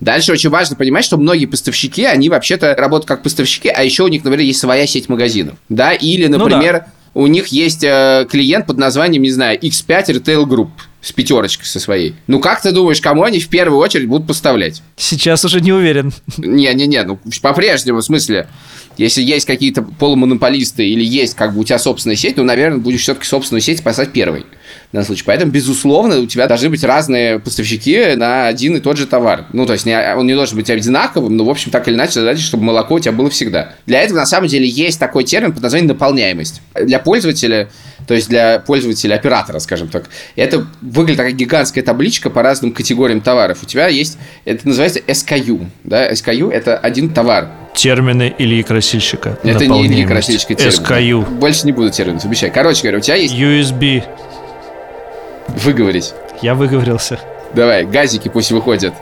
[0.00, 4.08] Дальше очень важно понимать, что многие поставщики, они вообще-то работают как поставщики, а еще у
[4.08, 5.56] них, например, есть своя сеть магазинов.
[5.70, 6.86] Да, или, например, ну да.
[7.14, 11.80] У них есть э, клиент под названием, не знаю, X5 Retail Group с пятерочкой со
[11.80, 12.14] своей.
[12.26, 14.82] Ну, как ты думаешь, кому они в первую очередь будут поставлять?
[14.96, 16.12] Сейчас уже не уверен.
[16.38, 18.48] Не-не-не, ну, по-прежнему, в смысле,
[18.96, 23.02] если есть какие-то полумонополисты или есть как бы у тебя собственная сеть, ну, наверное, будешь
[23.02, 24.46] все-таки собственную сеть спасать первой
[24.92, 25.24] на случай.
[25.24, 29.46] Поэтому, безусловно, у тебя должны быть разные поставщики на один и тот же товар.
[29.52, 32.12] Ну, то есть не, он не должен быть одинаковым, но, в общем, так или иначе,
[32.12, 33.72] задача, чтобы молоко у тебя было всегда.
[33.86, 36.62] Для этого, на самом деле, есть такой термин под названием наполняемость.
[36.74, 37.68] Для пользователя,
[38.06, 40.04] то есть для пользователя оператора, скажем так,
[40.36, 43.58] это выглядит как гигантская табличка по разным категориям товаров.
[43.62, 45.66] У тебя есть, это называется SKU.
[45.84, 46.10] Да?
[46.12, 47.48] SKU– это один товар.
[47.74, 49.38] Термины Ильи Красильщика.
[49.42, 50.72] Это не Ильи Красильщика термин.
[50.72, 51.30] SKU.
[51.38, 52.52] Больше не буду терминов обещаю.
[52.52, 53.34] Короче говоря, у тебя есть...
[53.34, 54.04] USB.
[55.48, 56.12] Выговорить.
[56.42, 57.18] Я выговорился.
[57.54, 58.94] Давай, газики пусть выходят.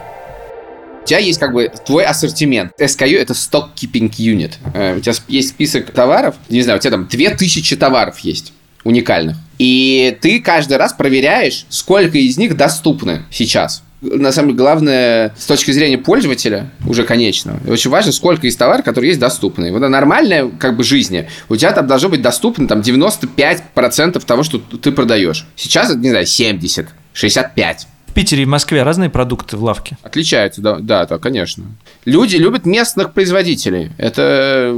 [1.03, 2.71] У тебя есть как бы твой ассортимент.
[2.79, 4.53] SKU– это Stock Keeping Unit.
[4.73, 8.53] Э, у тебя есть список товаров, не знаю, у тебя там 2000 товаров есть
[8.83, 9.37] уникальных.
[9.59, 15.45] И ты каждый раз проверяешь, сколько из них доступны сейчас на самом деле, главное, с
[15.45, 19.71] точки зрения пользователя, уже конечного, очень важно, сколько из товаров, которые есть доступны.
[19.71, 24.59] Вот нормальная, как бы, жизни, у тебя там должно быть доступно там 95% того, что
[24.59, 25.47] ты продаешь.
[25.55, 27.87] Сейчас не знаю, 70, 65.
[28.13, 29.97] В Питере и Москве разные продукты в лавке?
[30.03, 31.63] Отличаются, да, да, да, конечно.
[32.05, 33.89] Люди любят местных производителей.
[33.97, 34.71] Это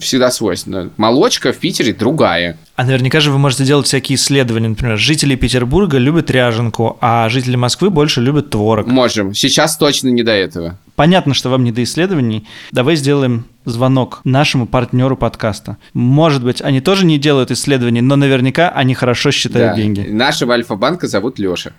[0.00, 0.90] всегда свойственно.
[0.96, 2.58] Молочка в Питере другая.
[2.74, 4.70] А наверняка же вы можете делать всякие исследования.
[4.70, 8.88] Например, жители Петербурга любят ряженку, а жители Москвы больше любят творог.
[8.88, 9.32] Можем.
[9.32, 10.76] Сейчас точно не до этого.
[10.96, 12.46] Понятно, что вам не до исследований.
[12.72, 15.76] Давай сделаем звонок нашему партнеру подкаста.
[15.92, 19.76] Может быть, они тоже не делают исследований, но наверняка они хорошо считают да.
[19.76, 20.00] деньги.
[20.08, 21.72] Нашего Альфа-банка зовут Леша.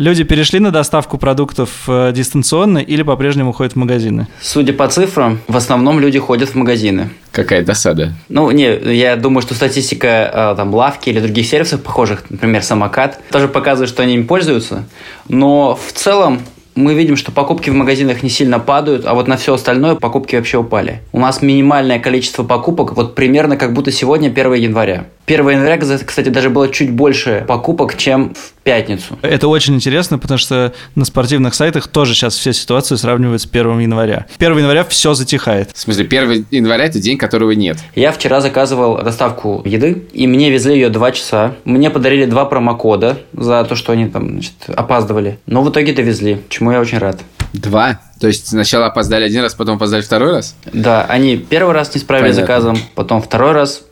[0.00, 4.28] Люди перешли на доставку продуктов э, дистанционно или по-прежнему ходят в магазины?
[4.40, 7.10] Судя по цифрам, в основном люди ходят в магазины.
[7.32, 8.14] Какая досада.
[8.30, 13.20] Ну, не, я думаю, что статистика э, там лавки или других сервисов похожих, например, самокат,
[13.30, 14.84] тоже показывает, что они им пользуются.
[15.28, 16.40] Но в целом
[16.74, 20.34] мы видим, что покупки в магазинах не сильно падают, а вот на все остальное покупки
[20.34, 21.02] вообще упали.
[21.12, 25.08] У нас минимальное количество покупок, вот примерно как будто сегодня 1 января.
[25.30, 29.18] 1 января, кстати, даже было чуть больше покупок, чем в пятницу.
[29.22, 33.78] Это очень интересно, потому что на спортивных сайтах тоже сейчас все ситуации сравнивают с 1
[33.78, 34.26] января.
[34.38, 35.70] 1 января все затихает.
[35.72, 37.78] В смысле, 1 января– это день, которого нет?
[37.94, 41.54] Я вчера заказывал доставку еды, и мне везли ее 2 часа.
[41.64, 45.38] Мне подарили два промокода за то, что они там значит, опаздывали.
[45.46, 47.20] Но в итоге довезли, чему я очень рад.
[47.52, 48.00] Два?
[48.20, 50.54] То есть сначала опоздали один раз, потом опоздали второй раз?
[50.72, 53.82] Да, они первый раз не справились с заказом, потом второй раз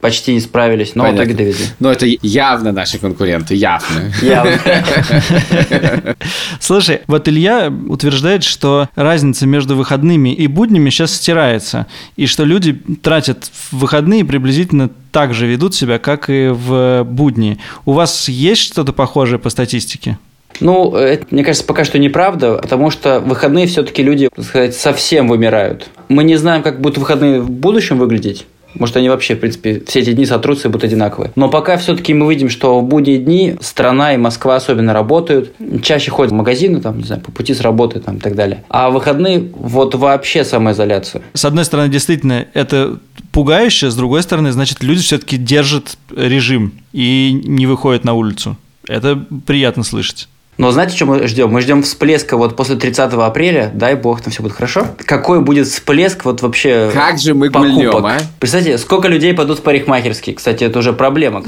[0.00, 1.22] почти не справились, но Понятно.
[1.22, 1.66] в итоге довезли.
[1.80, 4.12] Но это явно наши конкуренты, явно.
[4.22, 4.58] Явно.
[6.60, 12.72] Слушай, вот Илья утверждает, что разница между выходными и буднями сейчас стирается, и что люди
[13.02, 17.58] тратят выходные приблизительно так же ведут себя, как и в будни.
[17.84, 20.18] У вас есть что-то похожее по статистике?
[20.60, 25.28] Ну, это, мне кажется, пока что неправда, потому что выходные все-таки люди, так сказать, совсем
[25.28, 25.88] вымирают.
[26.08, 28.46] Мы не знаем, как будут выходные в будущем выглядеть,
[28.78, 31.32] Может, они вообще, в принципе, все эти дни сотрутся и будут одинаковые.
[31.36, 35.52] Но пока все-таки мы видим, что в будние дни страна и Москва особенно работают.
[35.82, 38.64] Чаще ходят в магазины, там, не знаю, по пути с работы там, и так далее.
[38.68, 41.22] А выходные вот вообще самоизоляция.
[41.32, 42.98] С одной стороны, действительно, это
[43.32, 48.56] пугающе, с другой стороны, значит, люди все-таки держат режим и не выходят на улицу.
[48.88, 50.28] Это приятно слышать.
[50.58, 51.50] Но знаете, что мы ждем?
[51.50, 54.86] Мы ждем всплеска вот после 30 апреля, дай бог, там все будет хорошо.
[55.04, 57.74] Какой будет всплеск вот вообще Как же мы покупок?
[57.74, 58.18] гульнем, а?
[58.40, 60.32] Представьте, сколько людей пойдут в парикмахерский.
[60.34, 61.42] Кстати, это уже проблема.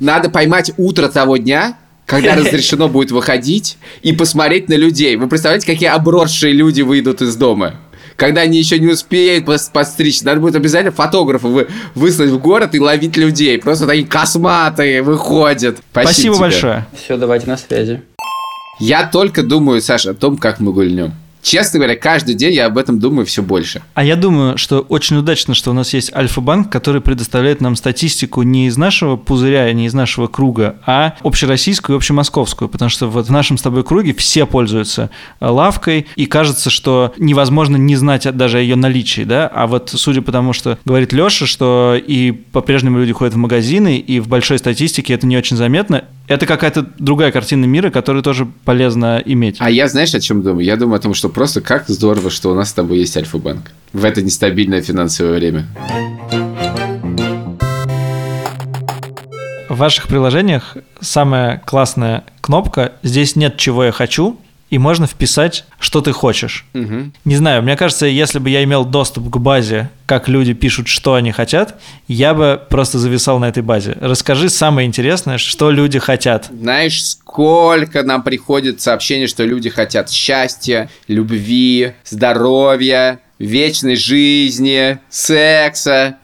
[0.00, 5.16] Надо поймать утро того дня, когда разрешено будет выходить, и посмотреть на людей.
[5.16, 7.74] Вы представляете, какие обросшие люди выйдут из дома?
[8.16, 12.80] Когда они еще не успеют подстричь, надо будет обязательно фотографа вы, выслать в город и
[12.80, 13.58] ловить людей.
[13.58, 15.76] Просто такие косматые выходят.
[15.90, 16.40] Спасибо, тебе.
[16.40, 16.86] большое.
[16.94, 18.00] Все, давайте на связи.
[18.78, 21.14] Я только думаю, Саша, о том, как мы гульнем.
[21.46, 23.80] Честно говоря, каждый день я об этом думаю все больше.
[23.94, 28.42] А я думаю, что очень удачно, что у нас есть Альфа-банк, который предоставляет нам статистику
[28.42, 33.28] не из нашего пузыря, не из нашего круга, а общероссийскую и общемосковскую, потому что вот
[33.28, 38.26] в нашем с тобой круге все пользуются э, лавкой, и кажется, что невозможно не знать
[38.36, 42.32] даже о ее наличии, да, а вот судя по тому, что говорит Леша, что и
[42.32, 46.86] по-прежнему люди ходят в магазины, и в большой статистике это не очень заметно, это какая-то
[46.98, 49.56] другая картина мира, которую тоже полезно иметь.
[49.60, 50.64] А я знаешь, о чем думаю?
[50.64, 53.72] Я думаю о том, что просто как здорово, что у нас с тобой есть Альфа-банк
[53.92, 55.66] в это нестабильное финансовое время.
[59.68, 64.38] В ваших приложениях самая классная кнопка «Здесь нет чего я хочу»,
[64.70, 66.64] и можно вписать, что ты хочешь.
[66.72, 67.12] Мгм.
[67.24, 71.14] Не знаю, мне кажется, если бы я имел доступ к базе, как люди пишут, что
[71.14, 73.96] они хотят, я бы просто зависал на этой базе.
[74.00, 76.48] Расскажи самое интересное, что люди хотят.
[76.52, 86.16] Знаешь, сколько нам приходит сообщений, что люди хотят счастья, любви, здоровья, вечной жизни, секса.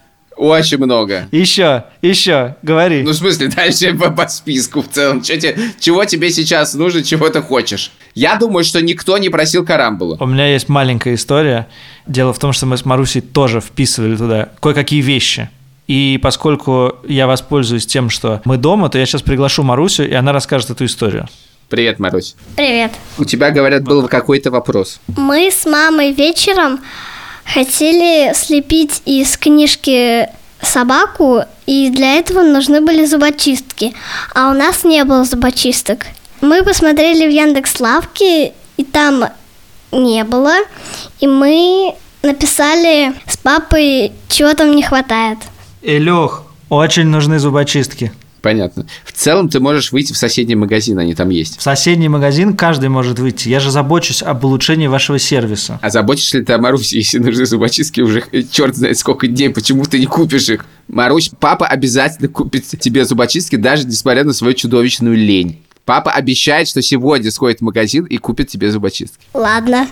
[0.42, 1.28] Очень много.
[1.30, 3.02] Еще, еще, говори.
[3.04, 5.22] Ну, в смысле, дальше по, по списку в целом.
[5.22, 7.92] Чё те- чего тебе сейчас нужно, чего ты хочешь?
[8.16, 10.16] Я думаю, что никто не просил карамбулу.
[10.18, 11.68] У меня есть маленькая история.
[12.08, 15.48] Дело в том, что мы с Марусей тоже вписывали туда кое-какие вещи.
[15.86, 20.32] И поскольку я воспользуюсь тем, что мы дома, то я сейчас приглашу Марусю, и она
[20.32, 21.28] расскажет эту историю.
[21.68, 22.34] Привет, Марусь.
[22.56, 22.90] Привет.
[23.16, 25.00] У тебя, говорят, был какой-то вопрос.
[25.16, 26.80] Мы с мамой вечером
[27.44, 30.28] хотели слепить из книжки
[30.60, 33.94] собаку, и для этого нужны были зубочистки,
[34.34, 36.06] а у нас не было зубочисток.
[36.40, 39.24] Мы посмотрели в Яндекс Лавке, и там
[39.90, 40.54] не было,
[41.20, 45.38] и мы написали с папой, чего там не хватает.
[45.82, 48.12] Илюх, очень нужны зубочистки.
[48.42, 48.86] Понятно.
[49.04, 51.58] В целом ты можешь выйти в соседний магазин, они там есть.
[51.58, 53.48] В соседний магазин каждый может выйти.
[53.48, 55.78] Я же забочусь об улучшении вашего сервиса.
[55.80, 59.84] А заботишься ли ты о Марусе, если нужны зубочистки уже черт знает сколько дней, почему
[59.84, 60.66] ты не купишь их?
[60.88, 65.62] Марусь, папа обязательно купит тебе зубочистки, даже несмотря на свою чудовищную лень.
[65.84, 69.24] Папа обещает, что сегодня сходит в магазин и купит тебе зубочистки.
[69.34, 69.88] Ладно.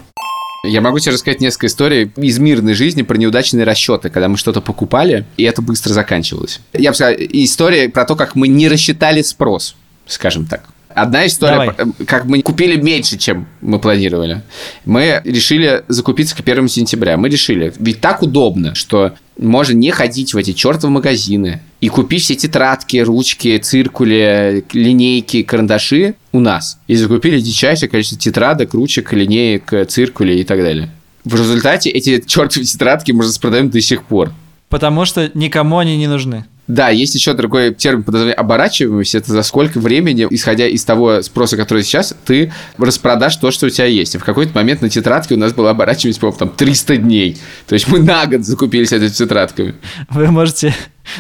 [0.62, 4.61] Я могу тебе рассказать несколько историй из мирной жизни про неудачные расчеты, когда мы что-то
[4.61, 6.61] покупали, и это быстро заканчивалось.
[6.75, 9.75] Я бы сказал, история про то, как мы не рассчитали спрос,
[10.07, 10.64] скажем так.
[10.94, 11.70] Одна история, Давай.
[11.70, 14.42] про- как мы купили меньше, чем мы планировали.
[14.85, 17.16] Мы решили закупиться к 1 сентября.
[17.16, 22.22] Мы решили, ведь так удобно, что можно не ходить в эти чертовы магазины и купить
[22.24, 26.79] все тетрадки, ручки, циркули, линейки, карандаши у нас.
[26.88, 30.90] И закупили дичайшее количество тетрадок, ручек, линеек, циркулей и так далее.
[31.24, 34.33] В результате эти чертовы тетрадки мы распродаем до сих пор.
[34.68, 36.46] Потому что никому они не нужны.
[36.70, 39.16] Да, есть еще другой термин под названием оборачиваемость.
[39.16, 43.70] Это за сколько времени, исходя из того спроса, который сейчас, ты распродашь то, что у
[43.70, 44.14] тебя есть.
[44.14, 47.38] И в какой-то момент на тетрадке у нас была оборачиваемость, по-моему, там 300 дней.
[47.66, 49.74] То есть мы на год закупились этими тетрадками.
[50.11, 50.72] Вы можете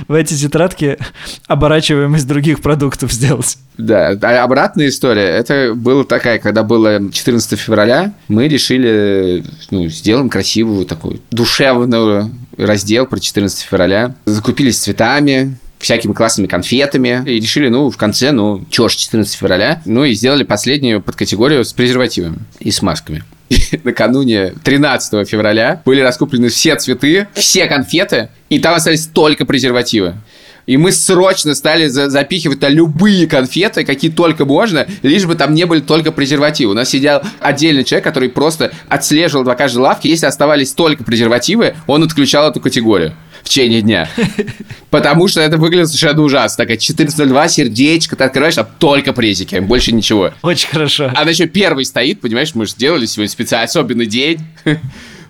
[0.08, 0.98] в эти тетрадки
[1.46, 3.58] оборачиваемость других продуктов сделать.
[3.76, 10.28] Да, а обратная история, это была такая, когда было 14 февраля, мы решили, ну, сделаем
[10.28, 14.14] красивую такую душевную раздел про 14 февраля.
[14.26, 19.82] Закупились цветами, всякими классными конфетами и решили, ну, в конце, ну, чё ж, 14 февраля,
[19.86, 23.24] ну, и сделали последнюю подкатегорию с презервативами и с масками.
[23.48, 30.14] И накануне 13 февраля были раскуплены все цветы, все конфеты, и там остались только презервативы.
[30.66, 35.52] И мы срочно стали за- запихивать на любые конфеты, какие только можно, лишь бы там
[35.52, 36.72] не были только презервативы.
[36.72, 40.06] У нас сидел отдельный человек, который просто отслеживал до каждой лавки.
[40.06, 44.08] Если оставались только презервативы, он отключал эту категорию в течение дня.
[44.90, 46.64] Потому что это выглядит совершенно ужасно.
[46.64, 50.32] Такая 14.02, сердечко, ты открываешь, а только презики, больше ничего.
[50.42, 51.10] Очень хорошо.
[51.14, 54.40] Она еще первый стоит, понимаешь, мы же сделали сегодня специально особенный день.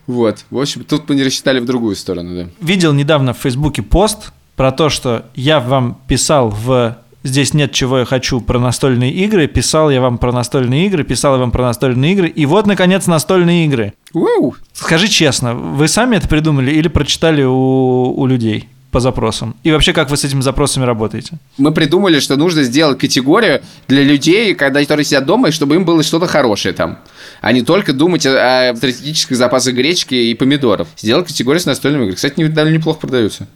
[0.07, 0.38] Вот.
[0.51, 2.51] В общем, тут мы не рассчитали в другую сторону, да.
[2.61, 8.00] Видел недавно в Фейсбуке пост про то, что я вам писал в здесь нет чего
[8.00, 11.62] я хочу про настольные игры, писал я вам про настольные игры, писал я вам про
[11.62, 13.94] настольные игры, и вот, наконец, настольные игры.
[14.12, 14.54] Уау!
[14.72, 18.68] Скажи честно, вы сами это придумали или прочитали у, у людей?
[18.90, 19.54] по запросам?
[19.62, 21.38] И вообще, как вы с этими запросами работаете?
[21.59, 25.85] Мы придумали, что нужно сделать категорию для людей, когда которые сидят дома, и чтобы им
[25.85, 26.98] было что-то хорошее там
[27.40, 30.88] а не только думать о, о стратегических запасах гречки и помидоров.
[30.96, 32.16] Сделать категорию с настольными играми.
[32.16, 33.48] Кстати, довольно неплохо продаются.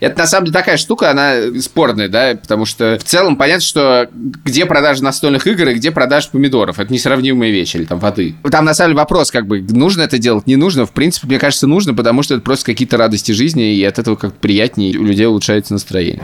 [0.00, 4.08] Это на самом деле такая штука, она спорная, да, потому что в целом понятно, что
[4.12, 6.78] где продажа настольных игр и где продажа помидоров.
[6.78, 8.34] Это несравнимые вещи или там воды.
[8.50, 10.86] Там на самом деле вопрос, как бы, нужно это делать, не нужно.
[10.86, 14.16] В принципе, мне кажется, нужно, потому что это просто какие-то радости жизни, и от этого
[14.16, 16.22] как приятнее, у людей улучшается настроение.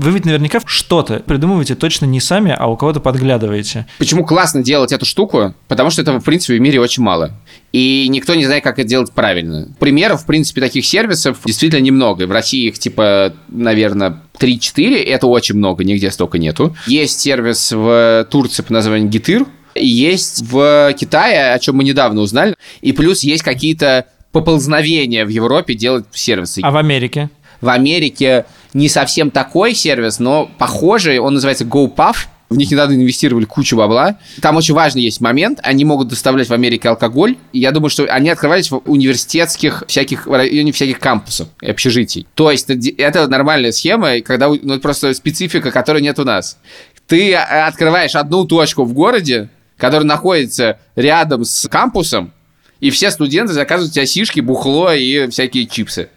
[0.00, 3.86] Вы ведь наверняка что-то придумываете точно не сами, а у кого-то подглядываете.
[3.98, 5.54] Почему классно делать эту штуку?
[5.68, 7.32] Потому что этого, в принципе, в мире очень мало.
[7.72, 9.68] И никто не знает, как это делать правильно.
[9.78, 12.26] Примеров, в принципе, таких сервисов действительно немного.
[12.26, 15.04] В России их, типа, наверное, 3-4.
[15.04, 16.74] Это очень много, нигде столько нету.
[16.86, 19.44] Есть сервис в Турции под названием Гитыр.
[19.74, 22.54] Есть в Китае, о чем мы недавно узнали.
[22.80, 26.60] И плюс есть какие-то поползновения в Европе делать сервисы.
[26.62, 27.28] А в Америке?
[27.60, 32.16] В Америке не совсем такой сервис, но похожий, он называется GoPuff.
[32.48, 34.18] В них недавно инвестировали кучу бабла.
[34.42, 35.60] Там очень важный есть момент.
[35.62, 37.36] Они могут доставлять в Америке алкоголь.
[37.52, 42.26] И я думаю, что они открывались в университетских всяких, в районе всяких кампусов и общежитий.
[42.34, 46.58] То есть это нормальная схема, когда ну, это просто специфика, которой нет у нас.
[47.06, 52.32] Ты а, открываешь одну точку в городе, которая находится рядом с кампусом,
[52.80, 56.08] и все студенты заказывают у тебя сишки, бухло и всякие чипсы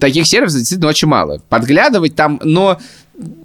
[0.00, 1.40] таких сервисов действительно очень мало.
[1.48, 2.78] Подглядывать там, но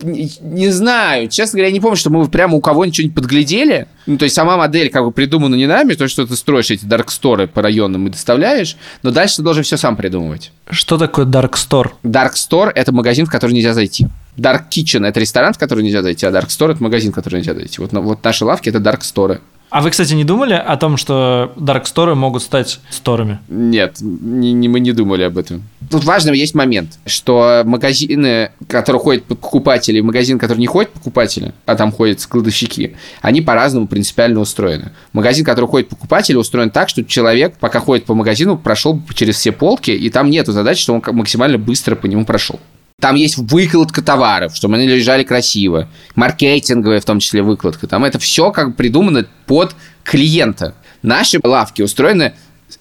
[0.02, 3.88] не, не знаю, честно говоря, я не помню, что мы прямо у кого-нибудь что-нибудь подглядели.
[4.06, 6.86] Ну, то есть сама модель как бы придумана не нами, то, что ты строишь эти
[6.86, 10.52] Dark Store по районам и доставляешь, но дальше ты должен все сам придумывать.
[10.70, 11.92] Что такое Dark Store?
[12.04, 14.08] Dark Store– это магазин, в который нельзя зайти.
[14.38, 17.40] Dark Kitchen– это ресторан, в который нельзя зайти, а Dark Store– это магазин, в который
[17.40, 17.82] нельзя зайти.
[17.82, 19.40] Вот, вот наши лавки– это Dark Store.
[19.70, 23.40] А вы, кстати, не думали о том, что Store могут стать сторами?
[23.50, 25.64] Нет, не, не, мы не думали об этом.
[25.90, 31.76] Тут важный есть момент, что магазины, которые ходят покупатели, магазин, который не ходит покупатели, а
[31.76, 34.92] там ходят складовщики, они по-разному принципиально устроены.
[35.12, 39.52] Магазин, который ходит покупатели, устроен так, что человек, пока ходит по магазину, прошел через все
[39.52, 42.60] полки, и там нету задачи, что он максимально быстро по нему прошел.
[43.00, 45.88] Там есть выкладка товаров, чтобы они лежали красиво.
[46.16, 47.86] Маркетинговая, в том числе, выкладка.
[47.86, 50.74] Там это все как придумано под клиента.
[51.04, 52.34] Наши лавки устроены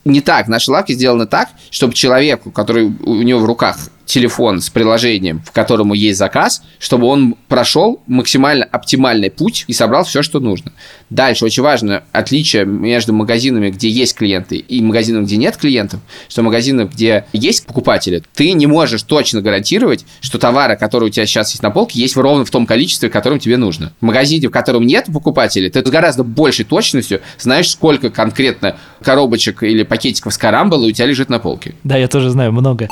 [0.06, 0.48] не так.
[0.48, 3.76] Наши лавки сделаны так, чтобы человеку, который у него в руках
[4.06, 10.04] телефон с приложением, в котором есть заказ, чтобы он прошел максимально оптимальный путь и собрал
[10.04, 10.72] все, что нужно.
[11.10, 16.42] Дальше очень важно отличие между магазинами, где есть клиенты, и магазинами, где нет клиентов, что
[16.42, 21.50] магазины, где есть покупатели, ты не можешь точно гарантировать, что товары, которые у тебя сейчас
[21.50, 23.92] есть на полке, есть ровно в том количестве, которым тебе нужно.
[24.00, 29.62] В магазине, в котором нет покупателей, ты с гораздо большей точностью знаешь, сколько конкретно коробочек
[29.64, 31.74] или пакетиков с карамболой у тебя лежит на полке.
[31.84, 32.88] Да, я тоже знаю много.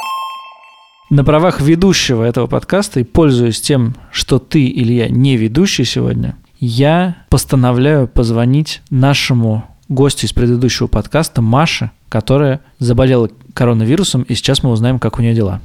[1.14, 7.18] На правах ведущего этого подкаста и пользуясь тем, что ты, Илья, не ведущий сегодня, я
[7.28, 14.98] постановляю позвонить нашему гостю из предыдущего подкаста Маше, которая заболела коронавирусом, и сейчас мы узнаем,
[14.98, 15.60] как у нее дела.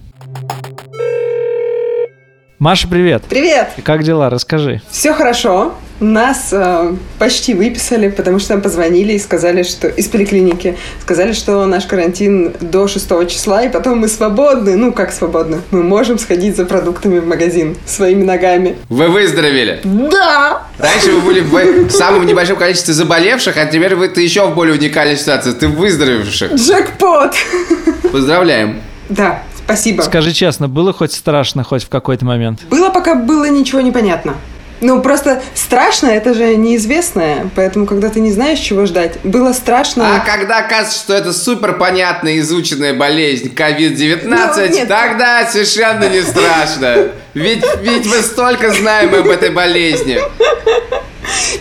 [2.60, 3.24] Маша, привет.
[3.28, 3.70] Привет.
[3.82, 4.30] Как дела?
[4.30, 4.84] Расскажи.
[4.92, 5.74] Все хорошо.
[6.00, 11.66] Нас э, почти выписали, потому что нам позвонили и сказали, что из поликлиники сказали, что
[11.66, 14.78] наш карантин до 6 числа, и потом мы свободны.
[14.78, 15.62] Ну, как свободны?
[15.72, 18.78] Мы можем сходить за продуктами в магазин своими ногами.
[18.88, 19.82] Вы выздоровели?
[19.84, 20.64] Да!
[20.78, 24.76] Раньше вы были в самом небольшом количестве заболевших, а теперь вы, ты еще в более
[24.76, 25.52] уникальной ситуации.
[25.52, 26.54] Ты выздоровевших.
[26.54, 27.36] Джекпот!
[28.12, 28.82] Поздравляем.
[29.10, 30.02] Да, Спасибо.
[30.02, 32.62] Скажи честно, было хоть страшно, хоть в какой-то момент?
[32.72, 34.34] Было, пока было ничего непонятно.
[34.82, 40.16] Ну, просто страшно, это же неизвестное, поэтому, когда ты не знаешь, чего ждать, было страшно.
[40.16, 47.10] А когда оказывается, что это супер понятная, изученная болезнь COVID-19, ну, тогда совершенно не страшно.
[47.34, 50.20] Ведь, ведь мы столько знаем об этой болезни.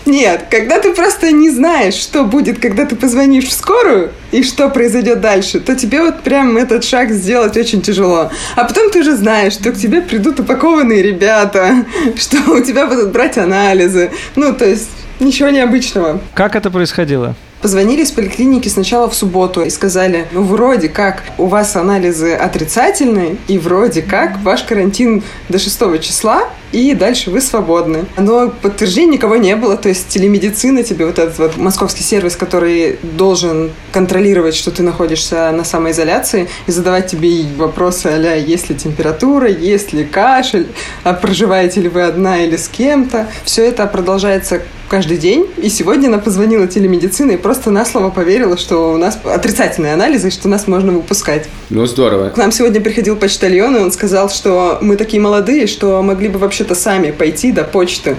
[0.07, 4.69] Нет, когда ты просто не знаешь, что будет, когда ты позвонишь в скорую и что
[4.69, 8.31] произойдет дальше, то тебе вот прям этот шаг сделать очень тяжело.
[8.57, 11.85] А потом ты уже знаешь, что к тебе придут упакованные ребята,
[12.17, 14.11] что у тебя будут брать анализы.
[14.37, 14.89] Ну, то есть
[15.21, 16.21] ничего необычного.
[16.35, 17.35] Как это происходило?
[17.61, 23.37] Позвонили из поликлиники сначала в субботу и сказали, ну, вроде как у вас анализы отрицательные,
[23.49, 28.05] и вроде как ваш карантин до 6 числа, и дальше вы свободны.
[28.17, 32.99] Но подтверждений никого не было, то есть телемедицина тебе, вот этот вот московский сервис, который
[33.03, 39.49] должен контролировать, что ты находишься на самоизоляции и задавать тебе вопросы а есть ли температура,
[39.49, 40.67] есть ли кашель,
[41.05, 43.29] а проживаете ли вы одна или с кем-то.
[43.45, 45.47] Все это продолжается каждый день.
[45.59, 50.29] И сегодня она позвонила телемедицина и просто на слово поверила, что у нас отрицательные анализы,
[50.29, 51.49] и что нас можно выпускать.
[51.71, 52.31] Ну, здорово.
[52.31, 56.39] К нам сегодня приходил почтальон, и он сказал, что мы такие молодые, что могли бы
[56.59, 58.17] вообще-то сами пойти до почты.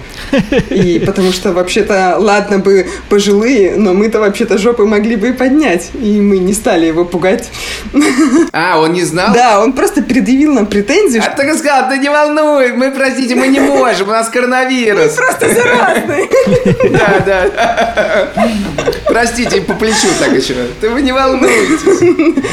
[0.70, 5.90] И потому что вообще-то, ладно бы пожилые, но мы-то вообще-то жопы могли бы и поднять.
[5.94, 7.50] И мы не стали его пугать.
[8.54, 9.34] А, он не знал?
[9.34, 11.20] Да, он просто предъявил нам претензии.
[11.20, 15.18] А ты сказал, да не волнуй, мы, простите, мы не можем, у нас коронавирус.
[15.18, 16.30] Мы просто заразные.
[16.92, 18.30] Да, да.
[19.08, 20.56] Простите, по плечу так еще.
[20.82, 22.00] Да вы не волнуйтесь.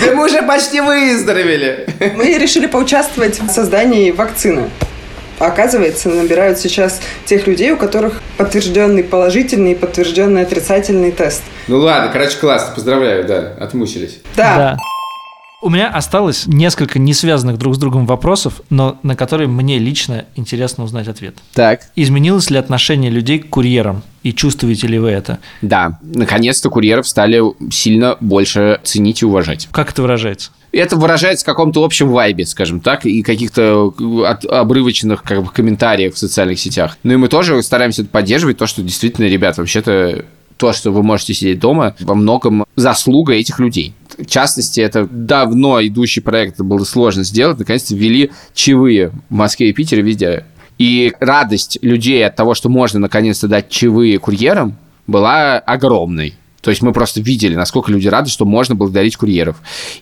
[0.04, 1.86] Да мы уже почти выздоровели.
[2.16, 4.70] Мы решили поучаствовать в создании вакцины.
[5.38, 11.42] Оказывается, набирают сейчас тех людей, у которых подтвержденный положительный и подтвержденный отрицательный тест.
[11.68, 14.18] Ну ладно, короче, классно, поздравляю, да, отмучились.
[14.36, 14.56] Да.
[14.56, 14.76] да.
[15.62, 20.26] У меня осталось несколько не связанных друг с другом вопросов, но на которые мне лично
[20.34, 21.36] интересно узнать ответ.
[21.54, 21.80] Так.
[21.96, 24.02] Изменилось ли отношение людей к курьерам?
[24.22, 25.38] И чувствуете ли вы это?
[25.62, 25.98] Да.
[26.02, 29.68] Наконец-то курьеров стали сильно больше ценить и уважать.
[29.72, 30.50] Как это выражается?
[30.72, 33.94] это выражается в каком-то общем вайбе, скажем так, и каких-то
[34.50, 36.98] обрывочных как бы, комментариях в социальных сетях.
[37.02, 40.26] Ну и мы тоже стараемся это поддерживать, то, что действительно, ребят, вообще-то
[40.56, 43.94] то, что вы можете сидеть дома, во многом заслуга этих людей.
[44.18, 47.58] В частности, это давно идущий проект, было сложно сделать.
[47.58, 50.44] Наконец-то ввели чаевые в Москве и Питере везде.
[50.78, 56.34] И радость людей от того, что можно наконец-то дать чаевые курьерам, была огромной.
[56.66, 59.56] То есть мы просто видели, насколько люди рады, что можно благодарить курьеров.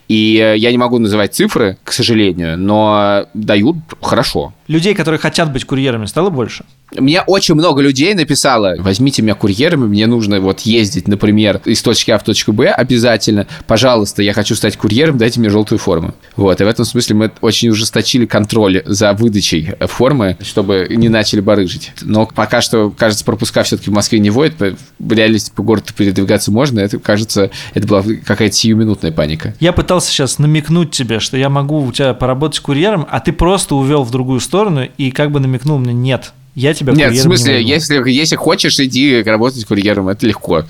[0.09, 4.55] И э, я не могу называть цифры, к сожалению, но дают хорошо.
[4.67, 6.65] Людей, которые хотят быть курьерами, стало больше?
[6.95, 12.11] Мне очень много людей написало, возьмите меня курьером, мне нужно вот ездить, например, из точки
[12.12, 13.47] А в точку Б обязательно.
[13.67, 16.15] Пожалуйста, я хочу стать курьером, дайте мне желтую форму.
[16.37, 21.41] Вот, и в этом смысле мы очень ужесточили контроль за выдачей формы, чтобы не начали
[21.41, 21.93] барыжить.
[22.03, 24.55] Но пока что, кажется, пропуска все-таки в Москве не вводят,
[24.99, 29.55] в реальности по городу передвигаться можно, это, кажется, это была какая-то сиюминутная паника.
[29.61, 33.75] Я пытался сейчас намекнуть тебе, что я могу у тебя поработать курьером, а ты просто
[33.75, 34.54] увел в другую сторону
[34.99, 38.79] и как бы намекнул мне, нет, я тебя Нет, в смысле, не если, если хочешь,
[38.79, 40.65] иди работать курьером, это легко.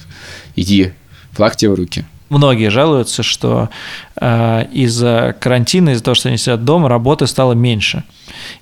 [0.57, 0.93] Иди,
[1.33, 2.05] флаг тебе в руки.
[2.31, 3.69] Многие жалуются, что
[4.17, 8.03] э, из-за карантина, из-за того, что они сидят дома, работы стало меньше.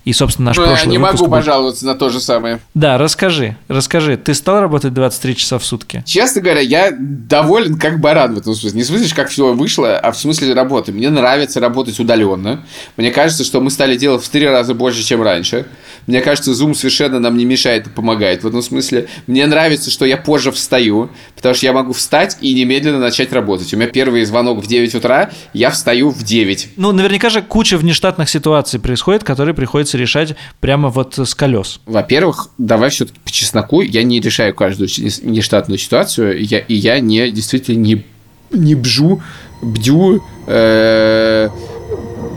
[0.05, 1.31] И, собственно, наш ну, прошлый Я не могу будет...
[1.31, 2.59] пожаловаться на то же самое.
[2.75, 4.17] Да, расскажи, расскажи.
[4.17, 6.03] Ты стал работать 23 часа в сутки?
[6.05, 8.79] Честно говоря, я доволен как баран в этом смысле.
[8.79, 10.93] Не в смысле, как все вышло, а в смысле работы.
[10.93, 12.65] Мне нравится работать удаленно.
[12.97, 15.67] Мне кажется, что мы стали делать в три раза больше, чем раньше.
[16.07, 19.09] Мне кажется, Zoom совершенно нам не мешает и помогает в этом смысле.
[19.27, 23.73] Мне нравится, что я позже встаю, потому что я могу встать и немедленно начать работать.
[23.75, 26.71] У меня первый звонок в 9 утра, я встаю в 9.
[26.77, 31.81] Ну, наверняка же куча внештатных ситуаций происходит, которые приходится решать прямо вот с колес.
[31.87, 34.89] Во-первых, давай все-таки по чесноку, я не решаю каждую
[35.23, 38.05] нештатную ситуацию, я, и я не действительно не,
[38.51, 39.23] не бжу,
[39.63, 41.49] бдю, э,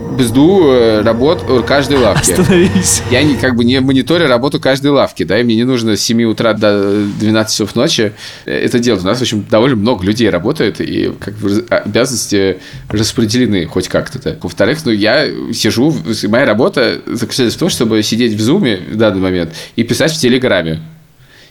[0.06, 2.32] бзду э, работ э, каждой лавки.
[2.32, 3.02] Остановись.
[3.10, 6.00] Я не, как бы не мониторю работу каждой лавки, да, и мне не нужно с
[6.02, 8.12] 7 утра до 12 часов ночи
[8.44, 9.02] это делать.
[9.02, 14.18] У нас, в общем, довольно много людей работает, и как бы обязанности распределены хоть как-то.
[14.22, 14.36] Да.
[14.40, 15.94] Во-вторых, ну, я сижу,
[16.28, 20.18] моя работа заключается в том, чтобы сидеть в зуме в данный момент и писать в
[20.18, 20.80] Телеграме.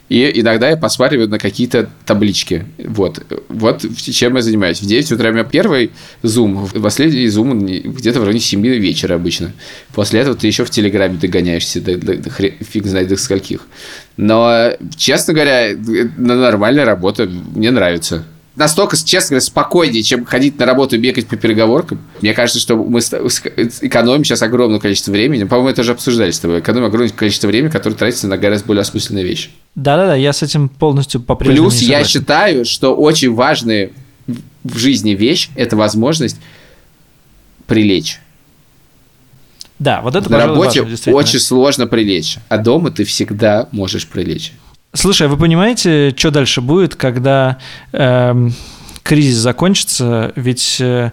[0.07, 2.65] И иногда я посматриваю на какие-то таблички.
[2.77, 3.23] Вот.
[3.49, 4.81] Вот чем я занимаюсь.
[4.81, 5.91] В 9 утра у меня первый
[6.21, 9.53] зум, последний зум где-то в районе 7 вечера обычно.
[9.93, 13.61] После этого ты еще в Телеграме догоняешься, до, до, до, фиг знает до скольких.
[14.17, 15.75] Но, честно говоря,
[16.17, 18.25] нормальная работа, мне нравится
[18.55, 21.99] настолько, честно говоря, спокойнее, чем ходить на работу и бегать по переговоркам.
[22.21, 25.43] Мне кажется, что мы экономим сейчас огромное количество времени.
[25.43, 26.59] По-моему, это уже обсуждали с тобой.
[26.59, 29.49] Экономим огромное количество времени, которое тратится на гораздо более осмысленные вещи.
[29.75, 33.91] Да-да-да, я с этим полностью по-прежнему Плюс я считаю, что очень важная
[34.63, 36.37] в жизни вещь– это возможность
[37.67, 38.19] прилечь.
[39.77, 44.53] Да, вот это, На работе важно, очень сложно прилечь, а дома ты всегда можешь прилечь.
[44.95, 47.57] Слушай, а вы понимаете, что дальше будет, когда
[47.91, 48.49] э,
[49.03, 50.31] кризис закончится?
[50.37, 51.11] Ведь э,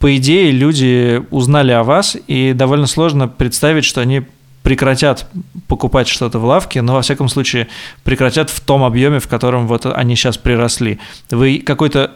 [0.00, 4.22] по идее люди узнали о вас, и довольно сложно представить, что они
[4.64, 5.28] прекратят
[5.68, 7.68] покупать что-то в лавке, но во всяком случае
[8.02, 10.98] прекратят в том объеме, в котором вот они сейчас приросли.
[11.30, 12.10] Вы какой-то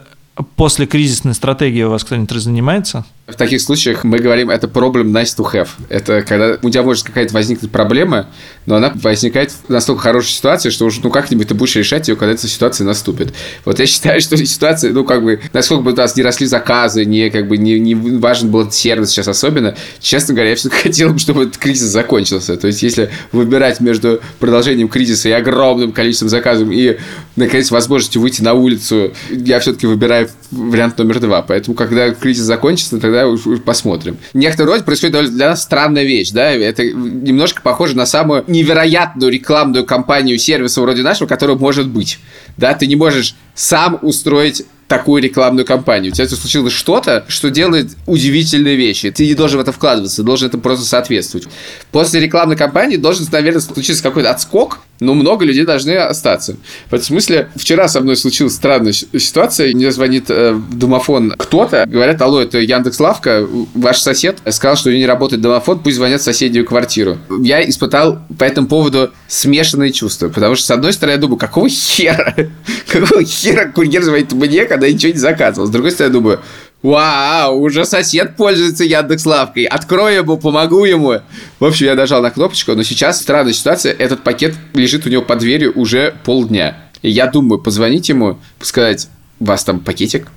[0.55, 3.05] после кризисной стратегии у вас кто-нибудь занимается?
[3.27, 5.67] В таких случаях мы говорим, это problem nice to have.
[5.89, 8.27] Это когда у тебя может какая-то возникнуть проблема,
[8.65, 12.15] но она возникает в настолько хорошей ситуации, что уже ну как-нибудь ты будешь решать ее,
[12.15, 13.33] когда эта ситуация наступит.
[13.65, 17.03] Вот я считаю, что ситуация, ну как бы, насколько бы у нас не росли заказы,
[17.03, 21.11] не как бы не, не важен был сервис сейчас особенно, честно говоря, я все-таки хотел
[21.11, 22.55] бы, чтобы этот кризис закончился.
[22.55, 26.97] То есть, если выбирать между продолжением кризиса и огромным количеством заказов и,
[27.35, 31.41] наконец, возможностью выйти на улицу, я все-таки выбираю вариант номер два.
[31.41, 33.25] Поэтому, когда кризис закончится, тогда
[33.65, 34.17] посмотрим.
[34.33, 39.31] В некотором роде происходит для нас странная вещь, да, это немножко похоже на самую невероятную
[39.31, 42.19] рекламную кампанию сервиса вроде нашего, которая может быть.
[42.57, 46.11] Да, ты не можешь сам устроить такую рекламную кампанию.
[46.11, 49.11] У тебя случилось что-то, что делает удивительные вещи.
[49.11, 51.47] Ты не должен в это вкладываться, должен это просто соответствовать.
[51.91, 56.57] После рекламной кампании должен, наверное, случиться какой-то отскок, но много людей должны остаться.
[56.89, 59.73] В этом смысле, вчера со мной случилась странная ситуация.
[59.73, 61.85] Мне звонит э, домофон кто-то.
[61.85, 65.97] Говорят, алло, это Яндекс Лавка, ваш сосед сказал, что у него не работает домофон, пусть
[65.97, 67.17] звонят в соседнюю квартиру.
[67.41, 71.69] Я испытал по этому поводу смешанные чувства, потому что, с одной стороны, я думаю, какого
[71.69, 72.35] хера?
[72.91, 75.67] Какого хера курьер звонит мне, когда я ничего не заказывал?
[75.67, 76.39] С другой стороны, я думаю,
[76.83, 79.63] Вау, уже сосед пользуется Яндекс Лавкой.
[79.63, 81.21] Открою ему, помогу ему.
[81.59, 83.93] В общем, я нажал на кнопочку, но сейчас странная ситуация.
[83.93, 86.77] Этот пакет лежит у него под дверью уже полдня.
[87.01, 89.09] И я думаю, позвонить ему, сказать,
[89.39, 90.27] у вас там пакетик,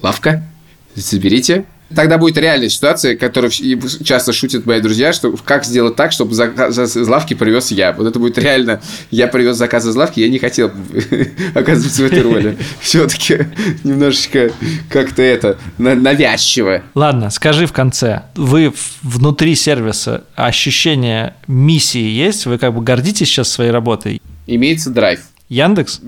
[0.00, 0.44] лавка,
[0.94, 1.64] заберите,
[1.94, 3.50] Тогда будет реальная ситуация, которую
[4.04, 7.92] часто шутят мои друзья, что как сделать так, чтобы заказ из лавки привез я.
[7.92, 8.80] Вот это будет реально.
[9.10, 10.70] Я привез заказ из лавки, я не хотел
[11.54, 12.56] оказываться в этой роли.
[12.80, 13.46] Все-таки
[13.84, 14.50] немножечко
[14.88, 16.82] как-то это навязчиво.
[16.94, 18.22] Ладно, скажи в конце.
[18.34, 18.72] Вы
[19.02, 22.46] внутри сервиса ощущение миссии есть?
[22.46, 24.20] Вы как бы гордитесь сейчас своей работой?
[24.46, 25.20] Имеется драйв.
[25.50, 26.00] Яндекс?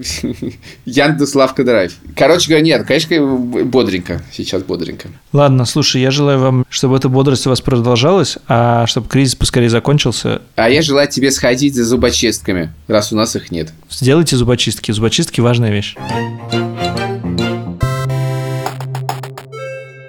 [0.87, 1.95] Яндекс Лавка Драйв.
[2.17, 4.23] Короче говоря, нет, конечно, бодренько.
[4.33, 5.09] Сейчас бодренько.
[5.35, 9.69] Ладно, слушай, я желаю вам, чтобы эта бодрость у вас продолжалась, а чтобы кризис поскорее
[9.69, 10.41] закончился.
[10.55, 13.75] А я желаю тебе сходить за зубочистками, раз у нас их нет.
[13.91, 14.91] Сделайте зубочистки.
[14.93, 15.97] Зубочистки– важная вещь.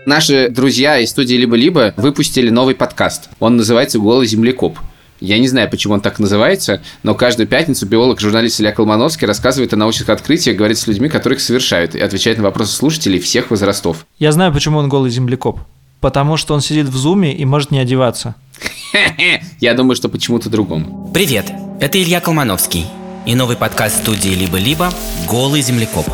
[0.06, 3.28] Наши друзья из студии «Либо-либо» выпустили новый подкаст.
[3.42, 4.80] Он называется «Голый землекоп».
[5.20, 9.76] Я не знаю, почему он так называется, но каждую пятницу биолог-журналист Илья Колмановский рассказывает о
[9.76, 14.06] научных открытиях, говорит с людьми, которые их совершают, и отвечает на вопросы слушателей всех возрастов.
[14.20, 15.60] Я знаю, почему он голый землекоп.
[16.02, 18.36] Потому что он сидит в зуме и может не одеваться.
[19.60, 21.10] Я думаю, что почему-то другому.
[21.12, 22.86] Привет, это Илья Колмановский
[23.26, 24.92] и новый подкаст студии «Либо-либо»
[25.28, 26.08] «Голый землекоп».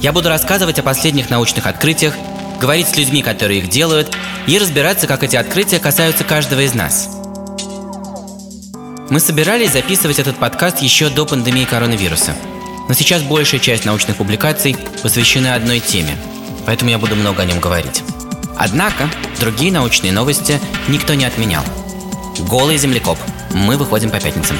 [0.00, 2.14] Я буду рассказывать о последних научных открытиях,
[2.60, 4.16] говорить с людьми, которые их делают,
[4.46, 7.10] и разбираться, как эти открытия касаются каждого из нас–
[9.10, 12.34] мы собирались записывать этот подкаст еще до пандемии коронавируса.
[12.88, 16.16] Но сейчас большая часть научных публикаций посвящены одной теме,
[16.66, 18.02] поэтому я буду много о нем говорить.
[18.56, 21.64] Однако, другие научные новости никто не отменял.
[22.48, 23.18] Голый землекоп.
[23.52, 24.56] Мы выходим по пятницам.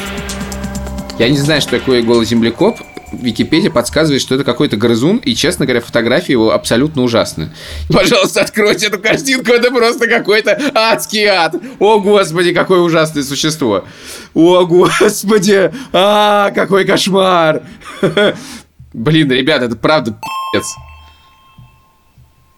[1.18, 2.80] Я не знаю, что такое голый землекоп,
[3.20, 7.50] Википедия подсказывает, что это какой-то грызун, и, честно говоря, фотографии его абсолютно ужасны.
[7.88, 11.54] Пожалуйста, откройте эту картинку, это просто какой-то адский ад.
[11.78, 13.84] О, господи, какое ужасное существо.
[14.34, 17.62] О, господи, а, какой кошмар.
[18.92, 20.64] Блин, ребята, это правда пи***ц.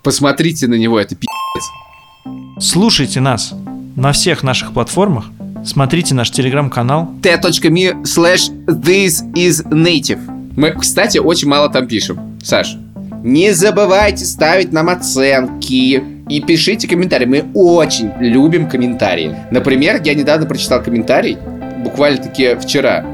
[0.02, 2.60] Посмотрите на него, это пи***ц.
[2.60, 3.52] Слушайте нас
[3.96, 5.26] на всех наших платформах.
[5.64, 10.35] Смотрите наш телеграм-канал t.me slash this is native.
[10.56, 12.38] Мы, кстати, очень мало там пишем.
[12.42, 12.76] Саш,
[13.22, 17.26] не забывайте ставить нам оценки и пишите комментарии.
[17.26, 19.36] Мы очень любим комментарии.
[19.50, 21.36] Например, я недавно прочитал комментарий,
[21.84, 23.04] буквально-таки вчера,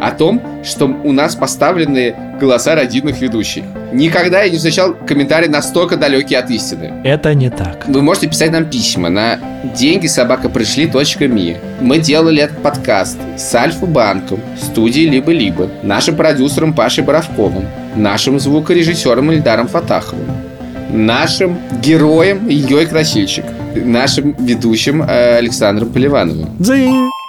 [0.00, 3.64] о том, что у нас поставлены голоса родильных ведущих.
[3.92, 7.02] Никогда я не встречал комментарий настолько далекий от истины.
[7.04, 7.86] Это не так.
[7.86, 9.38] Вы можете писать нам письма на
[9.76, 10.90] деньги собака пришли
[11.28, 11.56] ми.
[11.80, 17.66] Мы делали этот подкаст с Альфа-банком, студией «Либо-либо», нашим продюсером Пашей Боровковым,
[17.96, 20.26] нашим звукорежиссером Ильдаром Фатаховым,
[20.90, 26.48] нашим героем Ильей Красильщик, нашим ведущим э, Александром Поливановым.
[26.58, 27.21] Дзинь!